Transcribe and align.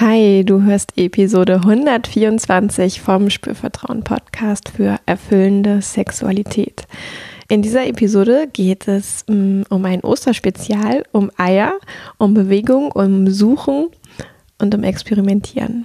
Hi, 0.00 0.44
du 0.44 0.62
hörst 0.62 0.92
Episode 0.96 1.56
124 1.56 3.00
vom 3.00 3.30
Spürvertrauen 3.30 4.04
Podcast 4.04 4.68
für 4.68 5.00
erfüllende 5.06 5.82
Sexualität. 5.82 6.86
In 7.48 7.62
dieser 7.62 7.84
Episode 7.84 8.46
geht 8.52 8.86
es 8.86 9.24
mm, 9.26 9.62
um 9.68 9.84
ein 9.84 10.04
Osterspezial, 10.04 11.02
um 11.10 11.32
Eier, 11.36 11.72
um 12.16 12.32
Bewegung, 12.32 12.92
um 12.92 13.28
Suchen 13.28 13.88
und 14.60 14.72
um 14.72 14.84
Experimentieren. 14.84 15.84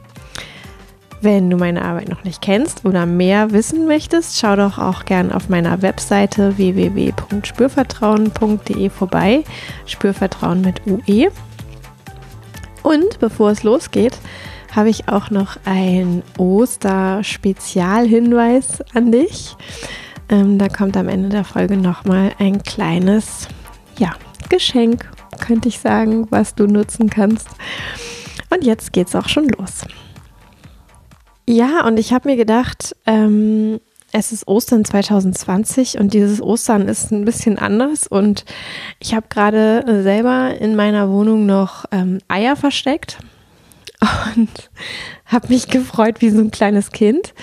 Wenn 1.23 1.51
du 1.51 1.57
meine 1.57 1.85
Arbeit 1.85 2.09
noch 2.09 2.23
nicht 2.23 2.41
kennst 2.41 2.83
oder 2.83 3.05
mehr 3.05 3.51
wissen 3.51 3.85
möchtest, 3.85 4.39
schau 4.39 4.55
doch 4.55 4.79
auch 4.79 5.05
gern 5.05 5.31
auf 5.31 5.49
meiner 5.49 5.83
Webseite 5.83 6.57
www.spürvertrauen.de 6.57 8.89
vorbei. 8.89 9.43
Spürvertrauen 9.85 10.61
mit 10.61 10.81
UE. 10.87 11.27
Und 12.81 13.19
bevor 13.19 13.51
es 13.51 13.61
losgeht, 13.61 14.17
habe 14.75 14.89
ich 14.89 15.09
auch 15.09 15.29
noch 15.29 15.57
ein 15.63 16.23
Oster-Spezialhinweis 16.39 18.81
an 18.95 19.11
dich. 19.11 19.55
Ähm, 20.27 20.57
da 20.57 20.69
kommt 20.69 20.97
am 20.97 21.07
Ende 21.07 21.29
der 21.29 21.43
Folge 21.43 21.77
nochmal 21.77 22.31
ein 22.39 22.63
kleines, 22.63 23.47
ja, 23.99 24.15
Geschenk, 24.49 25.07
könnte 25.39 25.69
ich 25.69 25.77
sagen, 25.77 26.25
was 26.31 26.55
du 26.55 26.65
nutzen 26.65 27.11
kannst. 27.11 27.47
Und 28.49 28.63
jetzt 28.63 28.91
geht's 28.91 29.15
auch 29.15 29.29
schon 29.29 29.49
los. 29.49 29.83
Ja, 31.47 31.85
und 31.85 31.99
ich 31.99 32.13
habe 32.13 32.29
mir 32.29 32.37
gedacht, 32.37 32.95
ähm, 33.05 33.79
es 34.11 34.31
ist 34.31 34.47
Ostern 34.47 34.83
2020 34.83 35.97
und 35.97 36.13
dieses 36.13 36.41
Ostern 36.41 36.87
ist 36.87 37.11
ein 37.11 37.25
bisschen 37.25 37.57
anders 37.57 38.07
und 38.07 38.45
ich 38.99 39.13
habe 39.13 39.27
gerade 39.29 40.03
selber 40.03 40.55
in 40.59 40.75
meiner 40.75 41.09
Wohnung 41.09 41.45
noch 41.45 41.85
ähm, 41.91 42.19
Eier 42.27 42.55
versteckt 42.55 43.19
und 44.35 44.69
habe 45.25 45.47
mich 45.47 45.67
gefreut 45.67 46.21
wie 46.21 46.29
so 46.29 46.39
ein 46.39 46.51
kleines 46.51 46.91
Kind. 46.91 47.33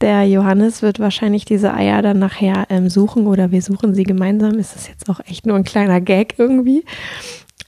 Der 0.00 0.24
Johannes 0.24 0.80
wird 0.82 0.98
wahrscheinlich 0.98 1.44
diese 1.44 1.74
Eier 1.74 2.00
dann 2.00 2.18
nachher 2.18 2.66
ähm, 2.70 2.88
suchen 2.88 3.26
oder 3.26 3.50
wir 3.50 3.60
suchen 3.60 3.94
sie 3.94 4.04
gemeinsam. 4.04 4.58
Ist 4.58 4.74
das 4.74 4.88
jetzt 4.88 5.10
auch 5.10 5.20
echt 5.26 5.46
nur 5.46 5.56
ein 5.56 5.64
kleiner 5.64 6.00
Gag 6.00 6.34
irgendwie. 6.38 6.84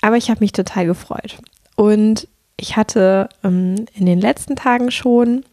Aber 0.00 0.16
ich 0.16 0.30
habe 0.30 0.40
mich 0.40 0.52
total 0.52 0.86
gefreut. 0.86 1.38
Und 1.76 2.28
ich 2.56 2.76
hatte 2.76 3.28
ähm, 3.44 3.84
in 3.94 4.06
den 4.06 4.18
letzten 4.18 4.56
Tagen 4.56 4.90
schon 4.90 5.44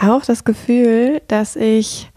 auch 0.00 0.24
das 0.24 0.44
Gefühl, 0.44 1.22
dass 1.28 1.56
ich 1.56 2.10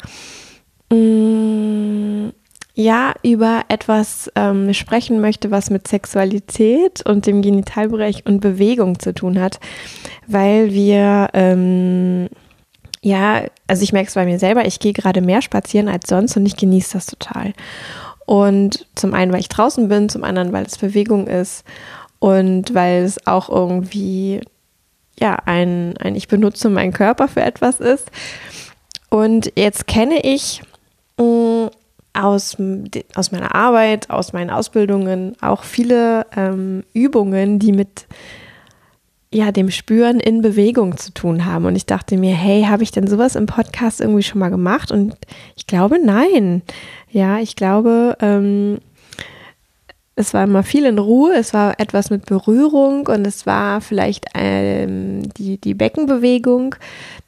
mh, 0.92 0.98
mm, 0.98 2.34
ja 2.76 3.14
über 3.24 3.64
etwas 3.68 4.32
ähm, 4.36 4.74
sprechen 4.74 5.20
möchte, 5.20 5.52
was 5.52 5.70
mit 5.70 5.88
Sexualität 5.88 7.06
und 7.06 7.26
dem 7.26 7.42
Genitalbereich 7.42 8.26
und 8.26 8.40
Bewegung 8.40 9.00
zu 9.00 9.14
tun 9.14 9.40
hat, 9.40 9.60
weil 10.28 10.74
wir 10.74 11.30
ähm, 11.34 12.30
ja, 13.02 13.44
also 13.68 13.84
ich 13.84 13.94
merke 13.94 14.08
es 14.08 14.16
bei 14.16 14.26
mir 14.26 14.40
selber, 14.40 14.66
ich 14.66 14.80
gehe 14.80 14.94
gerade 14.94 15.22
mehr 15.22 15.42
spazieren 15.42 15.88
als 15.88 16.10
sonst 16.10 16.36
und 16.36 16.46
ich 16.46 16.58
genieße 16.58 16.94
das 16.94 17.06
total. 17.06 17.54
Und 18.26 18.86
zum 18.96 19.14
einen, 19.14 19.32
weil 19.32 19.40
ich 19.40 19.50
draußen 19.50 19.88
bin, 19.88 20.10
zum 20.10 20.24
anderen, 20.24 20.52
weil 20.54 20.66
es 20.66 20.78
Bewegung 20.78 21.28
ist 21.28 21.64
und 22.20 22.74
weil 22.74 23.04
es 23.04 23.26
auch 23.26 23.50
irgendwie 23.50 24.42
ja, 25.20 25.38
ein, 25.46 25.96
ein 25.98 26.16
Ich 26.16 26.28
benutze 26.28 26.70
meinen 26.70 26.94
Körper 26.94 27.28
für 27.28 27.42
etwas 27.42 27.80
ist. 27.80 28.10
Und 29.10 29.52
jetzt 29.56 29.88
kenne 29.88 30.22
ich 30.24 30.62
mh, 31.18 31.26
mm, 31.26 31.70
aus, 32.14 32.58
aus 33.16 33.32
meiner 33.32 33.56
Arbeit, 33.56 34.10
aus 34.10 34.34
meinen 34.34 34.50
Ausbildungen 34.50 35.36
auch 35.42 35.64
viele 35.64 36.26
ähm, 36.36 36.84
Übungen, 36.94 37.60
die 37.60 37.72
mit 37.72 38.08
ja, 39.32 39.52
dem 39.52 39.70
Spüren 39.70 40.20
in 40.20 40.42
Bewegung 40.42 40.98
zu 40.98 41.14
tun 41.14 41.46
haben. 41.46 41.66
Und 41.66 41.76
ich 41.76 41.86
dachte 41.86 42.18
mir, 42.18 42.36
hey, 42.36 42.64
habe 42.64 42.82
ich 42.82 42.92
denn 42.92 43.08
sowas 43.08 43.36
im 43.36 43.46
Podcast 43.46 44.02
irgendwie 44.02 44.24
schon 44.24 44.40
mal 44.40 44.50
gemacht? 44.50 44.92
Und 44.92 45.16
ich 45.56 45.68
glaube, 45.68 46.00
nein. 46.04 46.64
Ja, 47.12 47.40
ich 47.40 47.56
glaube, 47.56 48.18
ähm, 48.22 48.80
es 50.20 50.34
war 50.34 50.44
immer 50.44 50.64
viel 50.64 50.86
in 50.86 51.00
Ruhe, 51.00 51.34
es 51.34 51.54
war 51.54 51.80
etwas 51.80 52.10
mit 52.10 52.26
Berührung 52.26 53.08
und 53.08 53.26
es 53.26 53.46
war 53.46 53.80
vielleicht 53.80 54.26
ähm, 54.36 55.30
die, 55.38 55.58
die 55.58 55.74
Beckenbewegung, 55.74 56.76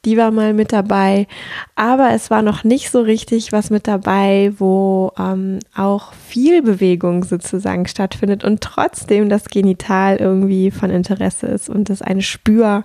die 0.04 0.18
war 0.18 0.30
mal 0.30 0.52
mit 0.52 0.74
dabei. 0.74 1.26
Aber 1.74 2.10
es 2.10 2.30
war 2.30 2.42
noch 2.42 2.64
nicht 2.64 2.90
so 2.90 3.00
richtig 3.00 3.50
was 3.50 3.70
mit 3.70 3.88
dabei, 3.88 4.52
wo 4.58 5.10
ähm, 5.18 5.60
auch 5.74 6.12
viel 6.12 6.60
Bewegung 6.60 7.24
sozusagen 7.24 7.86
stattfindet 7.86 8.44
und 8.44 8.60
trotzdem 8.60 9.30
das 9.30 9.46
Genital 9.46 10.18
irgendwie 10.18 10.70
von 10.70 10.90
Interesse 10.90 11.46
ist 11.46 11.70
und 11.70 11.88
das 11.88 12.02
eine 12.02 12.20
Spüraufgabe 12.20 12.84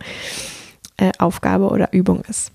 äh, 1.66 1.70
oder 1.70 1.92
Übung 1.92 2.22
ist. 2.30 2.54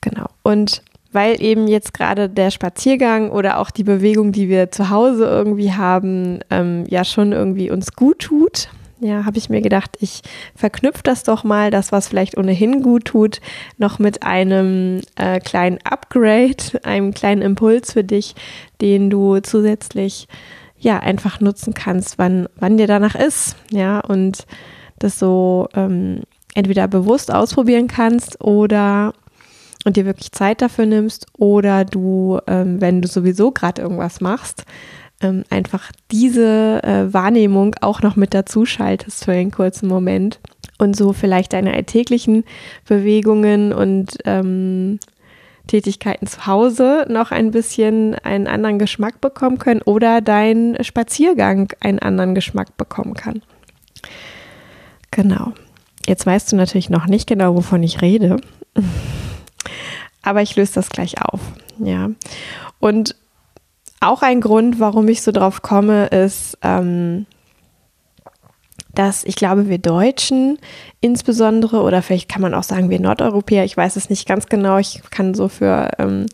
Genau. 0.00 0.28
Und 0.42 0.82
weil 1.12 1.42
eben 1.42 1.68
jetzt 1.68 1.94
gerade 1.94 2.28
der 2.28 2.50
Spaziergang 2.50 3.30
oder 3.30 3.58
auch 3.58 3.70
die 3.70 3.84
Bewegung, 3.84 4.32
die 4.32 4.48
wir 4.48 4.70
zu 4.70 4.90
Hause 4.90 5.24
irgendwie 5.24 5.72
haben, 5.72 6.40
ähm, 6.50 6.84
ja 6.88 7.04
schon 7.04 7.32
irgendwie 7.32 7.70
uns 7.70 7.92
gut 7.92 8.20
tut. 8.20 8.68
Ja, 9.00 9.24
habe 9.24 9.38
ich 9.38 9.48
mir 9.48 9.60
gedacht, 9.60 9.96
ich 10.00 10.22
verknüpfe 10.56 11.04
das 11.04 11.22
doch 11.22 11.44
mal, 11.44 11.70
das, 11.70 11.92
was 11.92 12.08
vielleicht 12.08 12.36
ohnehin 12.36 12.82
gut 12.82 13.04
tut, 13.04 13.40
noch 13.76 14.00
mit 14.00 14.24
einem 14.24 15.02
äh, 15.14 15.38
kleinen 15.38 15.78
Upgrade, 15.84 16.56
einem 16.82 17.14
kleinen 17.14 17.42
Impuls 17.42 17.92
für 17.92 18.02
dich, 18.02 18.34
den 18.80 19.08
du 19.08 19.38
zusätzlich 19.38 20.26
ja 20.76 20.98
einfach 20.98 21.40
nutzen 21.40 21.74
kannst, 21.74 22.18
wann, 22.18 22.48
wann 22.56 22.76
dir 22.76 22.88
danach 22.88 23.14
ist. 23.14 23.56
Ja, 23.70 24.00
und 24.00 24.46
das 24.98 25.18
so 25.18 25.68
ähm, 25.74 26.22
entweder 26.54 26.88
bewusst 26.88 27.32
ausprobieren 27.32 27.86
kannst 27.86 28.40
oder 28.42 29.12
und 29.84 29.96
dir 29.96 30.06
wirklich 30.06 30.32
Zeit 30.32 30.62
dafür 30.62 30.86
nimmst 30.86 31.26
oder 31.36 31.84
du, 31.84 32.38
ähm, 32.46 32.80
wenn 32.80 33.02
du 33.02 33.08
sowieso 33.08 33.50
gerade 33.50 33.82
irgendwas 33.82 34.20
machst, 34.20 34.64
ähm, 35.20 35.44
einfach 35.50 35.90
diese 36.10 36.82
äh, 36.82 37.12
Wahrnehmung 37.12 37.74
auch 37.80 38.02
noch 38.02 38.16
mit 38.16 38.34
dazu 38.34 38.64
schaltest 38.64 39.24
für 39.24 39.32
einen 39.32 39.50
kurzen 39.50 39.88
Moment 39.88 40.40
und 40.78 40.96
so 40.96 41.12
vielleicht 41.12 41.52
deine 41.52 41.74
alltäglichen 41.74 42.44
Bewegungen 42.86 43.72
und 43.72 44.18
ähm, 44.24 45.00
Tätigkeiten 45.66 46.26
zu 46.26 46.46
Hause 46.46 47.04
noch 47.08 47.30
ein 47.30 47.50
bisschen 47.50 48.14
einen 48.16 48.46
anderen 48.46 48.78
Geschmack 48.78 49.20
bekommen 49.20 49.58
können 49.58 49.82
oder 49.82 50.20
dein 50.20 50.76
Spaziergang 50.80 51.72
einen 51.80 51.98
anderen 51.98 52.34
Geschmack 52.34 52.76
bekommen 52.76 53.14
kann. 53.14 53.42
Genau. 55.10 55.52
Jetzt 56.06 56.24
weißt 56.24 56.52
du 56.52 56.56
natürlich 56.56 56.90
noch 56.90 57.06
nicht 57.06 57.26
genau, 57.26 57.54
wovon 57.54 57.82
ich 57.82 58.00
rede 58.00 58.38
aber 60.28 60.42
ich 60.42 60.56
löse 60.56 60.74
das 60.74 60.90
gleich 60.90 61.22
auf. 61.22 61.40
Ja. 61.78 62.10
Und 62.80 63.16
auch 64.00 64.22
ein 64.22 64.40
Grund, 64.40 64.78
warum 64.78 65.08
ich 65.08 65.22
so 65.22 65.32
drauf 65.32 65.62
komme, 65.62 66.06
ist, 66.06 66.58
ähm, 66.62 67.26
dass 68.94 69.24
ich 69.24 69.36
glaube, 69.36 69.68
wir 69.68 69.78
Deutschen 69.78 70.58
insbesondere, 71.00 71.82
oder 71.82 72.02
vielleicht 72.02 72.28
kann 72.28 72.42
man 72.42 72.54
auch 72.54 72.62
sagen, 72.62 72.90
wir 72.90 73.00
Nordeuropäer, 73.00 73.64
ich 73.64 73.76
weiß 73.76 73.96
es 73.96 74.10
nicht 74.10 74.26
ganz 74.26 74.46
genau, 74.46 74.78
ich 74.78 75.02
kann 75.10 75.34
so 75.34 75.48
für 75.48 75.90
ähm, 75.98 76.26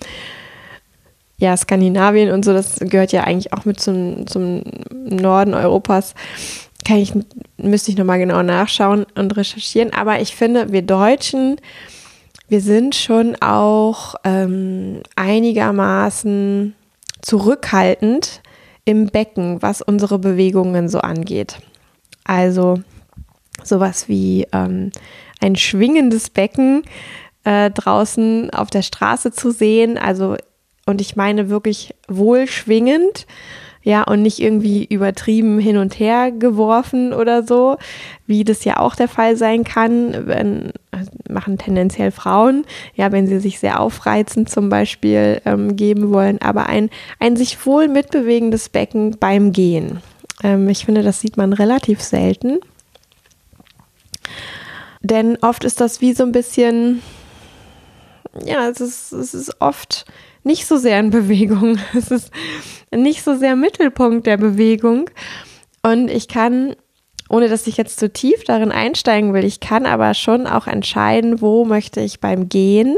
ja, 1.36 1.56
Skandinavien 1.56 2.30
und 2.30 2.44
so, 2.44 2.52
das 2.52 2.76
gehört 2.80 3.12
ja 3.12 3.24
eigentlich 3.24 3.52
auch 3.52 3.64
mit 3.64 3.80
zum, 3.80 4.26
zum 4.26 4.62
Norden 4.92 5.54
Europas. 5.54 6.14
Kann 6.86 6.98
ich, 6.98 7.12
müsste 7.56 7.90
ich 7.90 7.96
nochmal 7.96 8.18
genau 8.18 8.42
nachschauen 8.42 9.06
und 9.14 9.36
recherchieren. 9.36 9.92
Aber 9.92 10.20
ich 10.20 10.36
finde, 10.36 10.70
wir 10.70 10.82
Deutschen 10.82 11.56
wir 12.48 12.60
sind 12.60 12.94
schon 12.94 13.36
auch 13.40 14.14
ähm, 14.24 15.02
einigermaßen 15.16 16.74
zurückhaltend 17.22 18.42
im 18.84 19.06
Becken, 19.06 19.62
was 19.62 19.80
unsere 19.80 20.18
Bewegungen 20.18 20.88
so 20.88 20.98
angeht. 21.00 21.58
Also 22.24 22.80
sowas 23.62 24.08
wie 24.08 24.46
ähm, 24.52 24.92
ein 25.40 25.56
schwingendes 25.56 26.30
Becken 26.30 26.82
äh, 27.44 27.70
draußen 27.70 28.50
auf 28.50 28.70
der 28.70 28.82
Straße 28.82 29.32
zu 29.32 29.50
sehen. 29.50 29.96
Also, 29.98 30.36
und 30.86 31.00
ich 31.00 31.16
meine 31.16 31.48
wirklich 31.48 31.94
wohl 32.08 32.46
schwingend. 32.46 33.26
Ja, 33.84 34.02
und 34.02 34.22
nicht 34.22 34.40
irgendwie 34.40 34.84
übertrieben 34.84 35.58
hin 35.58 35.76
und 35.76 35.98
her 36.00 36.32
geworfen 36.32 37.12
oder 37.12 37.42
so, 37.42 37.76
wie 38.26 38.42
das 38.42 38.64
ja 38.64 38.78
auch 38.78 38.96
der 38.96 39.08
Fall 39.08 39.36
sein 39.36 39.62
kann, 39.62 40.26
wenn, 40.26 40.72
machen 41.28 41.58
tendenziell 41.58 42.10
Frauen, 42.10 42.64
ja, 42.94 43.12
wenn 43.12 43.26
sie 43.26 43.38
sich 43.40 43.60
sehr 43.60 43.80
aufreizend 43.80 44.48
zum 44.48 44.70
Beispiel 44.70 45.42
ähm, 45.44 45.76
geben 45.76 46.12
wollen, 46.12 46.40
aber 46.40 46.66
ein, 46.66 46.88
ein 47.20 47.36
sich 47.36 47.66
wohl 47.66 47.88
mitbewegendes 47.88 48.70
Becken 48.70 49.18
beim 49.20 49.52
Gehen. 49.52 50.00
Ähm, 50.42 50.66
ich 50.70 50.86
finde, 50.86 51.02
das 51.02 51.20
sieht 51.20 51.36
man 51.36 51.52
relativ 51.52 52.00
selten. 52.00 52.58
Denn 55.02 55.36
oft 55.42 55.64
ist 55.64 55.82
das 55.82 56.00
wie 56.00 56.14
so 56.14 56.22
ein 56.22 56.32
bisschen, 56.32 57.02
ja, 58.46 58.66
es 58.70 58.80
ist, 58.80 59.12
es 59.12 59.34
ist 59.34 59.60
oft 59.60 60.06
nicht 60.44 60.66
so 60.66 60.76
sehr 60.76 61.00
in 61.00 61.10
Bewegung. 61.10 61.78
Es 61.94 62.10
ist 62.10 62.30
nicht 62.94 63.22
so 63.24 63.36
sehr 63.36 63.56
Mittelpunkt 63.56 64.26
der 64.26 64.36
Bewegung. 64.36 65.10
Und 65.82 66.10
ich 66.10 66.28
kann, 66.28 66.76
ohne 67.28 67.48
dass 67.48 67.66
ich 67.66 67.76
jetzt 67.76 67.98
zu 67.98 68.12
tief 68.12 68.44
darin 68.44 68.70
einsteigen 68.70 69.34
will, 69.34 69.44
ich 69.44 69.60
kann 69.60 69.86
aber 69.86 70.14
schon 70.14 70.46
auch 70.46 70.66
entscheiden, 70.66 71.40
wo 71.40 71.64
möchte 71.64 72.00
ich 72.00 72.20
beim 72.20 72.48
Gehen. 72.48 72.96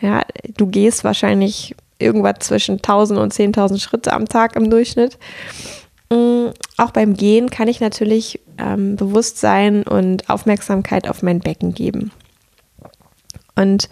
Ja, 0.00 0.22
du 0.56 0.66
gehst 0.66 1.04
wahrscheinlich 1.04 1.74
irgendwas 1.98 2.40
zwischen 2.40 2.76
1000 2.76 3.18
und 3.18 3.32
10.000 3.32 3.80
Schritte 3.80 4.12
am 4.12 4.26
Tag 4.26 4.56
im 4.56 4.70
Durchschnitt. 4.70 5.18
Mm, 6.10 6.48
auch 6.76 6.90
beim 6.90 7.14
Gehen 7.14 7.50
kann 7.50 7.68
ich 7.68 7.80
natürlich 7.80 8.40
ähm, 8.58 8.96
Bewusstsein 8.96 9.82
und 9.82 10.28
Aufmerksamkeit 10.28 11.08
auf 11.08 11.22
mein 11.22 11.40
Becken 11.40 11.74
geben. 11.74 12.10
Und 13.54 13.88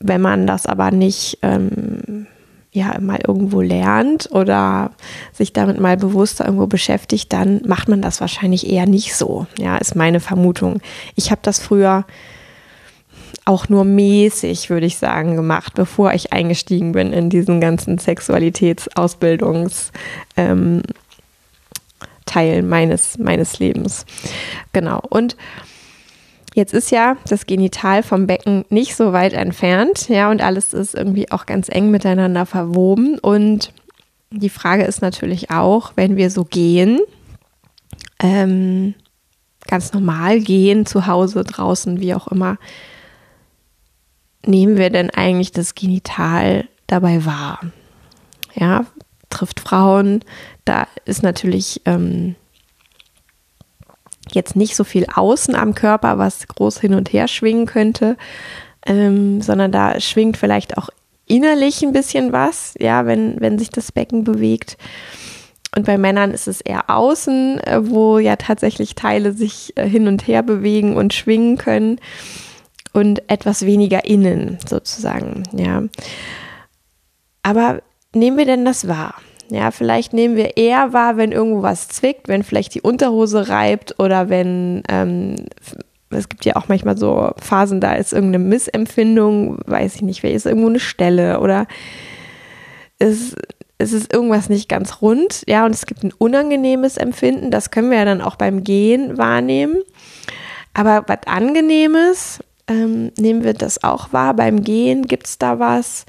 wenn 0.00 0.20
man 0.20 0.46
das 0.46 0.66
aber 0.66 0.90
nicht 0.90 1.38
ähm, 1.42 2.26
ja 2.72 2.98
mal 3.00 3.18
irgendwo 3.26 3.62
lernt 3.62 4.30
oder 4.30 4.90
sich 5.32 5.52
damit 5.52 5.80
mal 5.80 5.96
bewusster 5.96 6.44
irgendwo 6.44 6.66
beschäftigt, 6.66 7.32
dann 7.32 7.62
macht 7.66 7.88
man 7.88 8.02
das 8.02 8.20
wahrscheinlich 8.20 8.70
eher 8.70 8.86
nicht 8.86 9.14
so. 9.14 9.46
Ja, 9.58 9.78
ist 9.78 9.96
meine 9.96 10.20
Vermutung. 10.20 10.80
Ich 11.14 11.30
habe 11.30 11.40
das 11.42 11.58
früher 11.58 12.04
auch 13.46 13.68
nur 13.68 13.84
mäßig, 13.84 14.70
würde 14.70 14.86
ich 14.86 14.98
sagen, 14.98 15.36
gemacht, 15.36 15.74
bevor 15.74 16.12
ich 16.12 16.32
eingestiegen 16.32 16.92
bin 16.92 17.12
in 17.12 17.30
diesen 17.30 17.60
ganzen 17.60 17.98
Sexualitätsausbildungs 17.98 19.92
ähm, 20.36 20.82
Teil 22.26 22.62
meines, 22.62 23.18
meines 23.18 23.60
Lebens. 23.60 24.04
Genau. 24.72 25.00
Und 25.08 25.36
Jetzt 26.56 26.72
ist 26.72 26.90
ja 26.90 27.18
das 27.28 27.44
Genital 27.44 28.02
vom 28.02 28.26
Becken 28.26 28.64
nicht 28.70 28.96
so 28.96 29.12
weit 29.12 29.34
entfernt, 29.34 30.08
ja, 30.08 30.30
und 30.30 30.40
alles 30.40 30.72
ist 30.72 30.94
irgendwie 30.94 31.30
auch 31.30 31.44
ganz 31.44 31.68
eng 31.68 31.90
miteinander 31.90 32.46
verwoben. 32.46 33.18
Und 33.18 33.74
die 34.30 34.48
Frage 34.48 34.84
ist 34.84 35.02
natürlich 35.02 35.50
auch, 35.50 35.92
wenn 35.96 36.16
wir 36.16 36.30
so 36.30 36.44
gehen, 36.44 37.00
ähm, 38.20 38.94
ganz 39.66 39.92
normal 39.92 40.40
gehen, 40.40 40.86
zu 40.86 41.06
Hause, 41.06 41.44
draußen, 41.44 42.00
wie 42.00 42.14
auch 42.14 42.28
immer, 42.28 42.56
nehmen 44.46 44.78
wir 44.78 44.88
denn 44.88 45.10
eigentlich 45.10 45.52
das 45.52 45.74
Genital 45.74 46.66
dabei 46.86 47.26
wahr? 47.26 47.60
Ja, 48.54 48.86
trifft 49.28 49.60
Frauen, 49.60 50.24
da 50.64 50.88
ist 51.04 51.22
natürlich 51.22 51.82
ähm, 51.84 52.34
jetzt 54.32 54.56
nicht 54.56 54.76
so 54.76 54.84
viel 54.84 55.06
außen 55.12 55.54
am 55.54 55.74
Körper, 55.74 56.18
was 56.18 56.46
groß 56.48 56.80
hin 56.80 56.94
und 56.94 57.12
her 57.12 57.28
schwingen 57.28 57.66
könnte, 57.66 58.16
ähm, 58.86 59.40
sondern 59.42 59.72
da 59.72 60.00
schwingt 60.00 60.36
vielleicht 60.36 60.78
auch 60.78 60.88
innerlich 61.26 61.82
ein 61.82 61.92
bisschen 61.92 62.32
was, 62.32 62.74
ja, 62.78 63.06
wenn, 63.06 63.40
wenn 63.40 63.58
sich 63.58 63.70
das 63.70 63.92
Becken 63.92 64.24
bewegt. 64.24 64.76
Und 65.76 65.84
bei 65.84 65.98
Männern 65.98 66.30
ist 66.30 66.48
es 66.48 66.60
eher 66.60 66.88
außen, 66.88 67.60
äh, 67.60 67.90
wo 67.90 68.18
ja 68.18 68.36
tatsächlich 68.36 68.94
Teile 68.94 69.32
sich 69.32 69.76
äh, 69.76 69.86
hin 69.86 70.08
und 70.08 70.26
her 70.26 70.42
bewegen 70.42 70.96
und 70.96 71.12
schwingen 71.12 71.58
können 71.58 72.00
und 72.92 73.28
etwas 73.28 73.66
weniger 73.66 74.06
innen 74.06 74.58
sozusagen, 74.66 75.42
ja. 75.52 75.82
Aber 77.42 77.82
nehmen 78.14 78.38
wir 78.38 78.46
denn 78.46 78.64
das 78.64 78.88
wahr? 78.88 79.14
Ja, 79.50 79.70
vielleicht 79.70 80.12
nehmen 80.12 80.36
wir 80.36 80.56
eher 80.56 80.92
wahr, 80.92 81.16
wenn 81.16 81.32
irgendwo 81.32 81.62
was 81.62 81.88
zwickt, 81.88 82.28
wenn 82.28 82.42
vielleicht 82.42 82.74
die 82.74 82.80
Unterhose 82.80 83.48
reibt 83.48 83.98
oder 83.98 84.28
wenn 84.28 84.82
ähm, 84.88 85.36
es 86.10 86.28
gibt 86.28 86.44
ja 86.44 86.56
auch 86.56 86.68
manchmal 86.68 86.96
so 86.96 87.32
Phasen, 87.38 87.80
da 87.80 87.94
ist 87.94 88.12
irgendeine 88.12 88.44
Missempfindung, 88.44 89.58
weiß 89.66 89.96
ich 89.96 90.02
nicht, 90.02 90.22
wer 90.22 90.32
ist 90.32 90.46
irgendwo 90.46 90.68
eine 90.68 90.80
Stelle 90.80 91.40
oder 91.40 91.66
es, 92.98 93.34
es 93.78 93.92
ist 93.92 94.12
irgendwas 94.12 94.48
nicht 94.48 94.68
ganz 94.68 95.02
rund, 95.02 95.42
ja, 95.46 95.64
und 95.64 95.74
es 95.74 95.86
gibt 95.86 96.02
ein 96.02 96.12
unangenehmes 96.16 96.96
Empfinden, 96.96 97.50
das 97.50 97.70
können 97.70 97.90
wir 97.90 97.98
ja 97.98 98.04
dann 98.04 98.22
auch 98.22 98.36
beim 98.36 98.64
Gehen 98.64 99.18
wahrnehmen. 99.18 99.76
Aber 100.74 101.04
was 101.06 101.26
Angenehmes, 101.26 102.40
ähm, 102.68 103.12
nehmen 103.18 103.44
wir 103.44 103.54
das 103.54 103.82
auch 103.82 104.12
wahr 104.12 104.34
beim 104.34 104.62
Gehen, 104.62 105.06
gibt 105.06 105.26
es 105.26 105.38
da 105.38 105.58
was? 105.58 106.06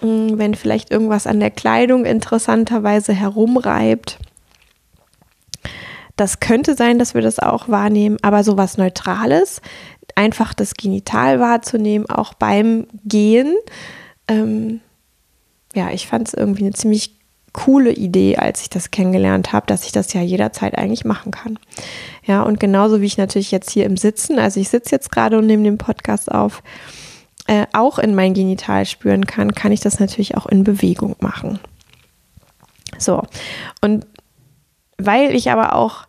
Mm, 0.00 0.38
wenn 0.38 0.54
vielleicht 0.54 0.90
irgendwas 0.90 1.26
an 1.26 1.40
der 1.40 1.50
Kleidung 1.50 2.04
interessanterweise 2.04 3.12
herumreibt. 3.12 4.18
Das 6.16 6.40
könnte 6.40 6.74
sein, 6.74 6.98
dass 6.98 7.14
wir 7.14 7.22
das 7.22 7.38
auch 7.38 7.68
wahrnehmen, 7.68 8.16
aber 8.22 8.42
sowas 8.42 8.78
Neutrales, 8.78 9.60
einfach 10.14 10.54
das 10.54 10.74
Genital 10.74 11.40
wahrzunehmen, 11.40 12.08
auch 12.08 12.34
beim 12.34 12.86
Gehen. 13.04 13.54
Ähm, 14.28 14.80
ja, 15.74 15.90
ich 15.90 16.06
fand 16.06 16.28
es 16.28 16.34
irgendwie 16.34 16.62
eine 16.62 16.72
ziemlich 16.72 17.16
coole 17.52 17.92
Idee, 17.92 18.36
als 18.36 18.62
ich 18.62 18.70
das 18.70 18.90
kennengelernt 18.90 19.52
habe, 19.52 19.66
dass 19.66 19.84
ich 19.86 19.92
das 19.92 20.12
ja 20.12 20.20
jederzeit 20.20 20.76
eigentlich 20.76 21.04
machen 21.04 21.32
kann. 21.32 21.58
Ja, 22.24 22.42
und 22.42 22.60
genauso 22.60 23.00
wie 23.00 23.06
ich 23.06 23.18
natürlich 23.18 23.50
jetzt 23.50 23.70
hier 23.70 23.86
im 23.86 23.96
Sitzen, 23.96 24.38
also 24.38 24.60
ich 24.60 24.68
sitze 24.68 24.94
jetzt 24.94 25.10
gerade 25.10 25.38
und 25.38 25.46
nehme 25.46 25.64
den 25.64 25.78
Podcast 25.78 26.30
auf, 26.30 26.62
äh, 27.46 27.66
auch 27.72 27.98
in 27.98 28.14
mein 28.14 28.34
Genital 28.34 28.86
spüren 28.86 29.26
kann, 29.26 29.54
kann 29.54 29.72
ich 29.72 29.80
das 29.80 30.00
natürlich 30.00 30.36
auch 30.36 30.46
in 30.46 30.64
Bewegung 30.64 31.16
machen. 31.20 31.58
So, 32.98 33.22
und 33.80 34.06
weil 34.98 35.34
ich 35.34 35.50
aber 35.50 35.74
auch 35.74 36.06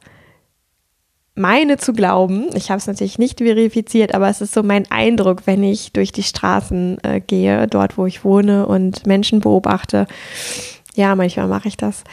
meine 1.35 1.77
zu 1.77 1.93
glauben, 1.93 2.47
ich 2.55 2.71
habe 2.71 2.79
es 2.79 2.87
natürlich 2.87 3.19
nicht 3.19 3.39
verifiziert, 3.39 4.15
aber 4.15 4.27
es 4.27 4.41
ist 4.41 4.53
so 4.53 4.63
mein 4.63 4.89
Eindruck, 4.89 5.43
wenn 5.45 5.63
ich 5.63 5.91
durch 5.91 6.11
die 6.11 6.23
Straßen 6.23 6.97
äh, 7.03 7.21
gehe, 7.21 7.67
dort 7.67 7.97
wo 7.97 8.07
ich 8.07 8.23
wohne 8.23 8.65
und 8.65 9.05
Menschen 9.05 9.41
beobachte. 9.41 10.07
Ja, 10.95 11.15
manchmal 11.15 11.47
mache 11.47 11.67
ich 11.67 11.77
das 11.77 12.03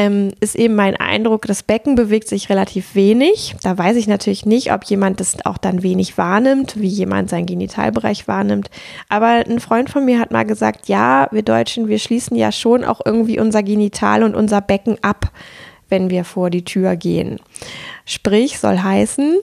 ähm, 0.00 0.32
ist 0.40 0.56
eben 0.56 0.74
mein 0.76 0.96
Eindruck, 0.96 1.42
das 1.42 1.62
Becken 1.62 1.94
bewegt 1.94 2.26
sich 2.26 2.48
relativ 2.48 2.94
wenig. 2.94 3.54
Da 3.62 3.76
weiß 3.76 3.96
ich 3.96 4.08
natürlich 4.08 4.46
nicht, 4.46 4.72
ob 4.72 4.84
jemand 4.84 5.20
das 5.20 5.44
auch 5.44 5.58
dann 5.58 5.82
wenig 5.82 6.16
wahrnimmt, 6.16 6.80
wie 6.80 6.88
jemand 6.88 7.28
seinen 7.28 7.44
Genitalbereich 7.44 8.26
wahrnimmt. 8.26 8.70
Aber 9.10 9.44
ein 9.46 9.60
Freund 9.60 9.90
von 9.90 10.06
mir 10.06 10.18
hat 10.18 10.30
mal 10.30 10.46
gesagt, 10.46 10.88
ja, 10.88 11.28
wir 11.32 11.42
Deutschen, 11.42 11.88
wir 11.88 11.98
schließen 11.98 12.34
ja 12.34 12.50
schon 12.50 12.82
auch 12.82 13.02
irgendwie 13.04 13.38
unser 13.38 13.62
Genital 13.62 14.22
und 14.22 14.34
unser 14.34 14.62
Becken 14.62 14.96
ab, 15.02 15.30
wenn 15.90 16.08
wir 16.08 16.24
vor 16.24 16.48
die 16.48 16.64
Tür 16.64 16.96
gehen. 16.96 17.38
Sprich, 18.06 18.58
soll 18.58 18.78
heißen, 18.78 19.38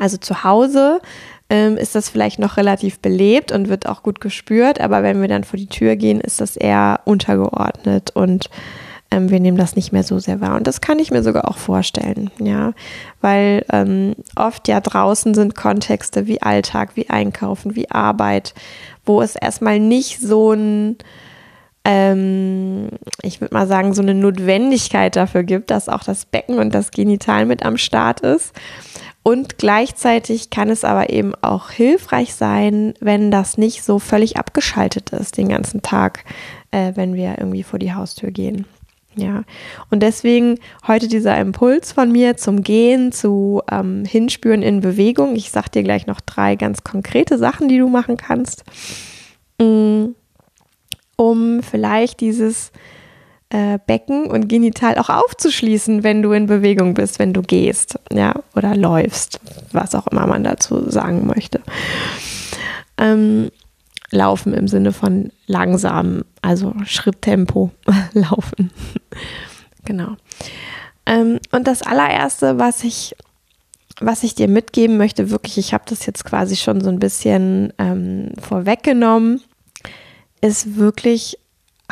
also 0.00 0.16
zu 0.16 0.44
Hause 0.44 1.02
ähm, 1.52 1.76
ist 1.76 1.94
das 1.94 2.08
vielleicht 2.08 2.38
noch 2.38 2.56
relativ 2.56 2.98
belebt 3.00 3.52
und 3.52 3.68
wird 3.68 3.86
auch 3.86 4.02
gut 4.02 4.22
gespürt, 4.22 4.80
aber 4.80 5.02
wenn 5.02 5.20
wir 5.20 5.28
dann 5.28 5.44
vor 5.44 5.58
die 5.58 5.66
Tür 5.66 5.96
gehen, 5.96 6.18
ist 6.18 6.40
das 6.40 6.56
eher 6.56 7.00
untergeordnet 7.04 8.10
und 8.16 8.48
ähm, 9.10 9.28
wir 9.28 9.38
nehmen 9.38 9.58
das 9.58 9.76
nicht 9.76 9.92
mehr 9.92 10.02
so 10.02 10.18
sehr 10.18 10.40
wahr. 10.40 10.56
Und 10.56 10.66
das 10.66 10.80
kann 10.80 10.98
ich 10.98 11.10
mir 11.10 11.22
sogar 11.22 11.46
auch 11.50 11.58
vorstellen, 11.58 12.30
ja, 12.38 12.72
weil 13.20 13.66
ähm, 13.70 14.14
oft 14.34 14.66
ja 14.66 14.80
draußen 14.80 15.34
sind 15.34 15.54
Kontexte 15.54 16.26
wie 16.26 16.40
Alltag, 16.40 16.92
wie 16.94 17.10
Einkaufen, 17.10 17.76
wie 17.76 17.90
Arbeit, 17.90 18.54
wo 19.04 19.20
es 19.20 19.36
erstmal 19.36 19.78
nicht 19.78 20.20
so 20.20 20.52
ein 20.52 20.96
ähm, 21.84 22.88
ich 23.22 23.40
würde 23.42 23.52
mal 23.52 23.66
sagen, 23.66 23.92
so 23.92 24.00
eine 24.00 24.14
Notwendigkeit 24.14 25.16
dafür 25.16 25.42
gibt, 25.42 25.70
dass 25.70 25.88
auch 25.88 26.04
das 26.04 26.24
Becken 26.24 26.58
und 26.60 26.72
das 26.72 26.92
Genital 26.92 27.44
mit 27.44 27.62
am 27.62 27.76
Start 27.76 28.20
ist. 28.20 28.54
Und 29.22 29.56
gleichzeitig 29.56 30.50
kann 30.50 30.68
es 30.68 30.84
aber 30.84 31.10
eben 31.10 31.34
auch 31.42 31.70
hilfreich 31.70 32.34
sein, 32.34 32.94
wenn 33.00 33.30
das 33.30 33.56
nicht 33.56 33.84
so 33.84 33.98
völlig 33.98 34.36
abgeschaltet 34.36 35.10
ist 35.10 35.36
den 35.36 35.48
ganzen 35.48 35.80
Tag, 35.82 36.24
äh, 36.72 36.92
wenn 36.96 37.14
wir 37.14 37.38
irgendwie 37.38 37.62
vor 37.62 37.78
die 37.78 37.94
Haustür 37.94 38.32
gehen. 38.32 38.66
Ja, 39.14 39.44
und 39.90 40.02
deswegen 40.02 40.58
heute 40.86 41.06
dieser 41.06 41.38
Impuls 41.38 41.92
von 41.92 42.10
mir 42.10 42.38
zum 42.38 42.62
Gehen, 42.62 43.12
zu 43.12 43.60
ähm, 43.70 44.04
Hinspüren 44.06 44.62
in 44.62 44.80
Bewegung. 44.80 45.36
Ich 45.36 45.50
sage 45.50 45.68
dir 45.70 45.82
gleich 45.82 46.06
noch 46.06 46.20
drei 46.22 46.56
ganz 46.56 46.82
konkrete 46.82 47.36
Sachen, 47.36 47.68
die 47.68 47.78
du 47.78 47.88
machen 47.88 48.16
kannst, 48.16 48.64
mm, 49.60 50.06
um 51.16 51.62
vielleicht 51.62 52.20
dieses 52.20 52.72
äh, 53.52 53.78
Becken 53.86 54.26
und 54.26 54.48
Genital 54.48 54.96
auch 54.96 55.10
aufzuschließen, 55.10 56.02
wenn 56.02 56.22
du 56.22 56.32
in 56.32 56.46
Bewegung 56.46 56.94
bist, 56.94 57.18
wenn 57.18 57.34
du 57.34 57.42
gehst, 57.42 57.98
ja, 58.10 58.34
oder 58.56 58.74
läufst, 58.74 59.40
was 59.72 59.94
auch 59.94 60.06
immer 60.06 60.26
man 60.26 60.42
dazu 60.42 60.88
sagen 60.88 61.26
möchte. 61.26 61.60
Ähm, 62.96 63.50
laufen 64.10 64.54
im 64.54 64.68
Sinne 64.68 64.92
von 64.92 65.32
langsam, 65.46 66.24
also 66.40 66.74
Schritttempo 66.86 67.70
laufen. 68.14 68.70
genau. 69.84 70.16
Ähm, 71.04 71.38
und 71.50 71.66
das 71.66 71.82
allererste, 71.82 72.58
was 72.58 72.84
ich, 72.84 73.14
was 74.00 74.22
ich 74.22 74.34
dir 74.34 74.48
mitgeben 74.48 74.96
möchte, 74.96 75.28
wirklich, 75.28 75.58
ich 75.58 75.74
habe 75.74 75.84
das 75.86 76.06
jetzt 76.06 76.24
quasi 76.24 76.56
schon 76.56 76.80
so 76.80 76.88
ein 76.88 76.98
bisschen 76.98 77.74
ähm, 77.78 78.30
vorweggenommen, 78.40 79.42
ist 80.40 80.76
wirklich, 80.76 81.38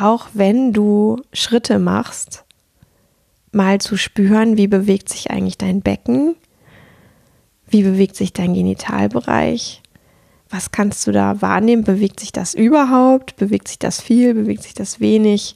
auch 0.01 0.29
wenn 0.35 0.73
du 0.73 1.23
Schritte 1.33 1.79
machst, 1.79 2.45
mal 3.53 3.81
zu 3.81 3.97
spüren, 3.97 4.57
wie 4.57 4.69
bewegt 4.69 5.09
sich 5.09 5.31
eigentlich 5.31 5.59
dein 5.59 5.83
Becken, 5.83 6.37
wie 7.69 7.83
bewegt 7.83 8.17
sich 8.17 8.33
dein 8.33 8.55
Genitalbereich, 8.55 9.83
was 10.49 10.73
kannst 10.73 11.07
du 11.07 11.13
da 11.13 11.41
wahrnehmen, 11.43 11.85
bewegt 11.85 12.21
sich 12.21 12.33
das 12.33 12.55
überhaupt, 12.55 13.37
bewegt 13.37 13.69
sich 13.69 13.79
das 13.79 14.01
viel, 14.01 14.35
bewegt 14.35 14.63
sich 14.63 14.75
das 14.75 15.01
wenig 15.01 15.55